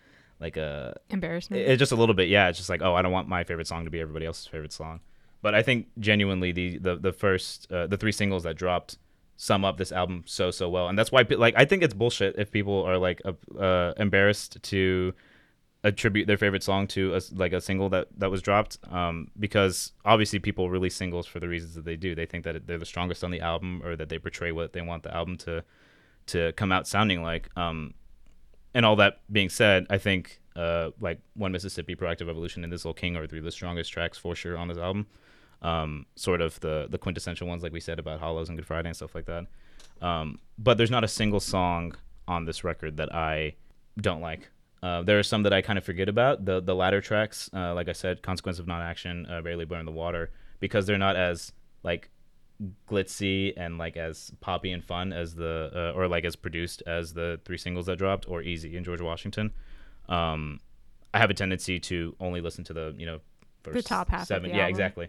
like 0.42 0.56
a 0.56 0.94
Embarrassment. 1.08 1.62
it's 1.62 1.78
just 1.78 1.92
a 1.92 1.96
little 1.96 2.14
bit 2.14 2.28
yeah 2.28 2.48
it's 2.48 2.58
just 2.58 2.68
like 2.68 2.82
oh 2.82 2.94
i 2.94 3.00
don't 3.00 3.12
want 3.12 3.28
my 3.28 3.44
favorite 3.44 3.66
song 3.66 3.84
to 3.84 3.90
be 3.90 4.00
everybody 4.00 4.26
else's 4.26 4.46
favorite 4.46 4.72
song. 4.72 5.00
But 5.40 5.54
i 5.54 5.62
think 5.62 5.86
genuinely 5.98 6.52
the 6.52 6.78
the, 6.78 6.96
the 6.96 7.12
first 7.12 7.70
uh, 7.72 7.86
the 7.86 7.96
three 7.96 8.12
singles 8.12 8.42
that 8.42 8.56
dropped 8.56 8.98
sum 9.36 9.64
up 9.64 9.76
this 9.78 9.92
album 9.92 10.24
so 10.26 10.50
so 10.50 10.68
well. 10.68 10.88
And 10.88 10.98
that's 10.98 11.10
why 11.10 11.24
like 11.30 11.54
i 11.56 11.64
think 11.64 11.82
it's 11.82 11.94
bullshit 11.94 12.34
if 12.38 12.50
people 12.50 12.82
are 12.82 12.98
like 12.98 13.22
uh, 13.24 13.32
uh, 13.58 13.94
embarrassed 13.96 14.62
to 14.62 15.14
attribute 15.84 16.26
their 16.28 16.38
favorite 16.38 16.62
song 16.62 16.86
to 16.86 17.14
a, 17.16 17.20
like 17.34 17.52
a 17.52 17.60
single 17.60 17.88
that 17.88 18.06
that 18.16 18.30
was 18.30 18.40
dropped 18.40 18.78
um, 18.90 19.28
because 19.38 19.92
obviously 20.04 20.38
people 20.38 20.70
release 20.70 20.94
singles 20.94 21.26
for 21.26 21.40
the 21.40 21.48
reasons 21.48 21.74
that 21.74 21.84
they 21.84 21.96
do. 21.96 22.14
They 22.14 22.26
think 22.26 22.44
that 22.44 22.66
they're 22.66 22.78
the 22.78 22.86
strongest 22.86 23.24
on 23.24 23.30
the 23.30 23.40
album 23.40 23.82
or 23.84 23.96
that 23.96 24.08
they 24.08 24.18
portray 24.18 24.52
what 24.52 24.72
they 24.72 24.80
want 24.80 25.02
the 25.02 25.14
album 25.14 25.36
to 25.38 25.64
to 26.26 26.52
come 26.52 26.70
out 26.70 26.86
sounding 26.86 27.22
like 27.22 27.48
um, 27.56 27.94
and 28.74 28.86
all 28.86 28.96
that 28.96 29.20
being 29.30 29.48
said, 29.48 29.86
I 29.90 29.98
think 29.98 30.40
uh, 30.56 30.90
like 31.00 31.20
One 31.34 31.52
Mississippi, 31.52 31.94
Proactive 31.94 32.28
Evolution, 32.28 32.64
and 32.64 32.72
This 32.72 32.84
Little 32.84 32.94
King 32.94 33.16
are 33.16 33.26
three 33.26 33.38
of 33.38 33.44
the 33.44 33.52
strongest 33.52 33.92
tracks 33.92 34.18
for 34.18 34.34
sure 34.34 34.56
on 34.56 34.68
this 34.68 34.78
album. 34.78 35.06
Um, 35.62 36.06
sort 36.16 36.40
of 36.40 36.58
the 36.60 36.88
the 36.90 36.98
quintessential 36.98 37.46
ones, 37.46 37.62
like 37.62 37.72
we 37.72 37.80
said 37.80 37.98
about 37.98 38.18
Hollows 38.18 38.48
and 38.48 38.58
Good 38.58 38.66
Friday 38.66 38.88
and 38.88 38.96
stuff 38.96 39.14
like 39.14 39.26
that. 39.26 39.46
Um, 40.00 40.38
but 40.58 40.76
there's 40.76 40.90
not 40.90 41.04
a 41.04 41.08
single 41.08 41.40
song 41.40 41.94
on 42.26 42.44
this 42.44 42.64
record 42.64 42.96
that 42.96 43.14
I 43.14 43.54
don't 44.00 44.20
like. 44.20 44.50
Uh, 44.82 45.02
there 45.02 45.18
are 45.18 45.22
some 45.22 45.44
that 45.44 45.52
I 45.52 45.62
kind 45.62 45.78
of 45.78 45.84
forget 45.84 46.08
about. 46.08 46.44
The 46.44 46.60
the 46.60 46.74
latter 46.74 47.00
tracks, 47.00 47.48
uh, 47.54 47.74
like 47.74 47.88
I 47.88 47.92
said, 47.92 48.22
Consequence 48.22 48.58
of 48.58 48.66
Non-Action, 48.66 49.26
uh, 49.30 49.42
Rarely 49.42 49.64
Burn 49.64 49.86
the 49.86 49.92
Water, 49.92 50.30
because 50.58 50.86
they're 50.86 50.98
not 50.98 51.14
as 51.14 51.52
like 51.84 52.10
glitzy 52.88 53.52
and 53.56 53.78
like 53.78 53.96
as 53.96 54.32
poppy 54.40 54.72
and 54.72 54.84
fun 54.84 55.12
as 55.12 55.34
the 55.34 55.70
uh, 55.74 55.98
or 55.98 56.08
like 56.08 56.24
as 56.24 56.36
produced 56.36 56.82
as 56.86 57.14
the 57.14 57.40
three 57.44 57.58
singles 57.58 57.86
that 57.86 57.96
dropped 57.96 58.28
or 58.28 58.42
Easy 58.42 58.76
in 58.76 58.84
George 58.84 59.00
Washington. 59.00 59.52
Um, 60.08 60.60
I 61.14 61.18
have 61.18 61.30
a 61.30 61.34
tendency 61.34 61.78
to 61.80 62.14
only 62.20 62.40
listen 62.40 62.64
to 62.64 62.72
the 62.72 62.94
you 62.96 63.06
know 63.06 63.20
first 63.62 63.86
top 63.86 64.08
half 64.08 64.22
of 64.22 64.26
seven. 64.28 64.50
the 64.50 64.56
yeah, 64.56 64.62
album. 64.62 64.70
exactly. 64.70 65.08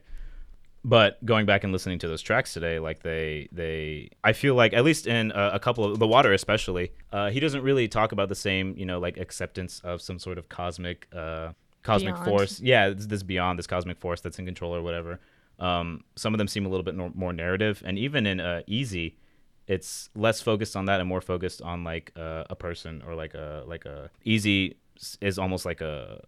But 0.86 1.24
going 1.24 1.46
back 1.46 1.64
and 1.64 1.72
listening 1.72 2.00
to 2.00 2.10
those 2.10 2.22
tracks 2.22 2.54
today, 2.54 2.78
like 2.78 3.04
they 3.04 3.48
they, 3.54 4.10
I 4.24 4.34
feel 4.34 4.56
like 4.56 4.74
at 4.74 4.84
least 4.84 5.08
in 5.08 5.32
a, 5.32 5.52
a 5.54 5.60
couple 5.60 5.86
of 5.86 5.98
the 5.98 6.08
water 6.08 6.34
especially, 6.34 6.92
uh, 7.14 7.30
he 7.30 7.40
doesn't 7.40 7.62
really 7.62 7.88
talk 7.88 8.12
about 8.12 8.28
the 8.28 8.36
same 8.36 8.76
you 8.78 8.86
know 8.86 9.00
like 9.00 9.18
acceptance 9.18 9.80
of 9.84 10.02
some 10.02 10.20
sort 10.20 10.38
of 10.38 10.50
cosmic 10.50 11.08
uh, 11.16 11.54
cosmic 11.84 12.16
Beyond. 12.16 12.30
force. 12.30 12.60
Yeah, 12.60 12.90
this, 12.90 13.06
this 13.06 13.24
beyond 13.24 13.60
this 13.60 13.68
cosmic 13.68 13.98
force 13.98 14.20
that's 14.20 14.40
in 14.40 14.46
control 14.46 14.76
or 14.76 14.82
whatever. 14.82 15.22
Um, 15.60 16.04
some 16.16 16.34
of 16.34 16.38
them 16.38 16.48
seem 16.48 16.66
a 16.66 16.70
little 16.70 16.84
bit 16.84 16.96
nor- 16.96 17.12
more 17.14 17.34
narrative, 17.34 17.82
and 17.86 17.98
even 17.98 18.26
in 18.26 18.40
uh, 18.40 18.62
Easy, 18.68 19.18
it's 19.68 20.10
less 20.16 20.42
focused 20.42 20.76
on 20.76 20.86
that 20.86 21.00
and 21.00 21.08
more 21.08 21.22
focused 21.22 21.62
on 21.62 21.84
like 21.84 22.12
uh, 22.18 22.44
a 22.50 22.56
person 22.56 23.02
or 23.08 23.16
like 23.16 23.34
a 23.34 23.64
like 23.68 23.86
a 23.86 24.10
Easy 24.24 24.78
is 25.22 25.40
almost 25.40 25.66
like 25.66 25.82
a 25.82 26.22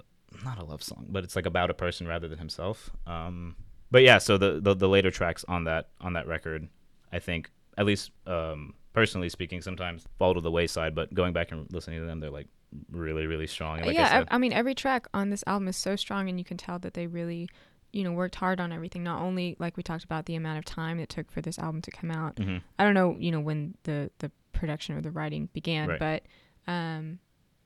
not 0.43 0.59
a 0.59 0.63
love 0.63 0.83
song, 0.83 1.07
but 1.09 1.23
it's 1.23 1.35
like 1.35 1.45
about 1.45 1.69
a 1.69 1.73
person 1.73 2.07
rather 2.07 2.27
than 2.27 2.37
himself. 2.37 2.91
Um, 3.07 3.55
but 3.91 4.03
yeah, 4.03 4.17
so 4.17 4.37
the, 4.37 4.59
the 4.61 4.73
the 4.75 4.89
later 4.89 5.11
tracks 5.11 5.45
on 5.47 5.65
that 5.65 5.89
on 6.01 6.13
that 6.13 6.27
record, 6.27 6.67
I 7.11 7.19
think 7.19 7.49
at 7.77 7.85
least 7.85 8.11
um, 8.27 8.73
personally 8.93 9.29
speaking, 9.29 9.61
sometimes 9.61 10.05
fall 10.17 10.33
to 10.33 10.41
the 10.41 10.51
wayside. 10.51 10.95
But 10.95 11.13
going 11.13 11.33
back 11.33 11.51
and 11.51 11.71
listening 11.71 11.99
to 11.99 12.05
them, 12.05 12.19
they're 12.19 12.29
like 12.29 12.47
really 12.91 13.27
really 13.27 13.47
strong. 13.47 13.77
And 13.79 13.87
like 13.87 13.99
I 13.99 14.03
yeah, 14.03 14.09
said, 14.09 14.27
I, 14.29 14.35
I 14.35 14.37
mean, 14.37 14.53
every 14.53 14.75
track 14.75 15.07
on 15.13 15.29
this 15.29 15.43
album 15.47 15.67
is 15.67 15.77
so 15.77 15.95
strong, 15.95 16.29
and 16.29 16.37
you 16.39 16.45
can 16.45 16.57
tell 16.57 16.79
that 16.79 16.93
they 16.93 17.07
really, 17.07 17.49
you 17.95 18.03
know, 18.03 18.11
worked 18.11 18.35
hard 18.35 18.59
on 18.59 18.73
everything. 18.73 19.03
Not 19.03 19.21
only 19.21 19.55
like 19.57 19.77
we 19.77 19.83
talked 19.83 20.03
about 20.03 20.25
the 20.25 20.35
amount 20.35 20.57
of 20.57 20.65
time 20.65 20.99
it 20.99 21.07
took 21.07 21.31
for 21.31 21.39
this 21.39 21.57
album 21.57 21.81
to 21.83 21.91
come 21.91 22.11
out. 22.11 22.35
Mhm. 22.35 22.61
I 22.77 22.83
don't 22.83 22.93
know, 22.93 23.15
you 23.17 23.31
know, 23.31 23.39
when 23.39 23.75
the 23.83 24.11
the 24.19 24.29
production 24.51 24.95
or 24.97 25.01
the 25.01 25.11
writing 25.11 25.47
began, 25.53 25.87
Right. 25.87 25.99
but 25.99 26.23
um, 26.71 27.19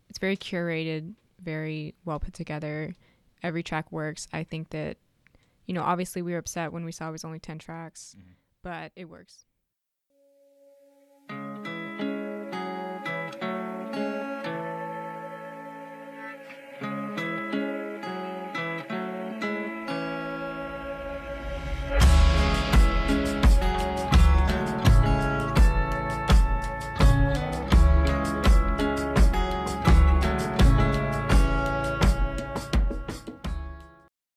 it's 0.07 0.19
very 0.19 0.37
curated, 0.37 1.13
very 1.41 1.95
well 2.05 2.19
put 2.19 2.33
together. 2.35 2.95
Every 3.41 3.63
track 3.63 3.91
works. 3.91 4.27
I 4.31 4.43
think 4.43 4.69
that, 4.69 4.97
you 5.65 5.73
know, 5.73 5.81
obviously 5.81 6.21
we 6.21 6.33
were 6.33 6.37
upset 6.39 6.71
when 6.71 6.85
we 6.85 6.91
saw 6.91 7.09
it 7.09 7.11
was 7.11 7.25
only 7.25 7.39
ten 7.39 7.57
tracks, 7.57 8.15
Mhm. 8.19 8.33
but 8.61 8.91
it 8.95 9.05
works. 9.09 9.45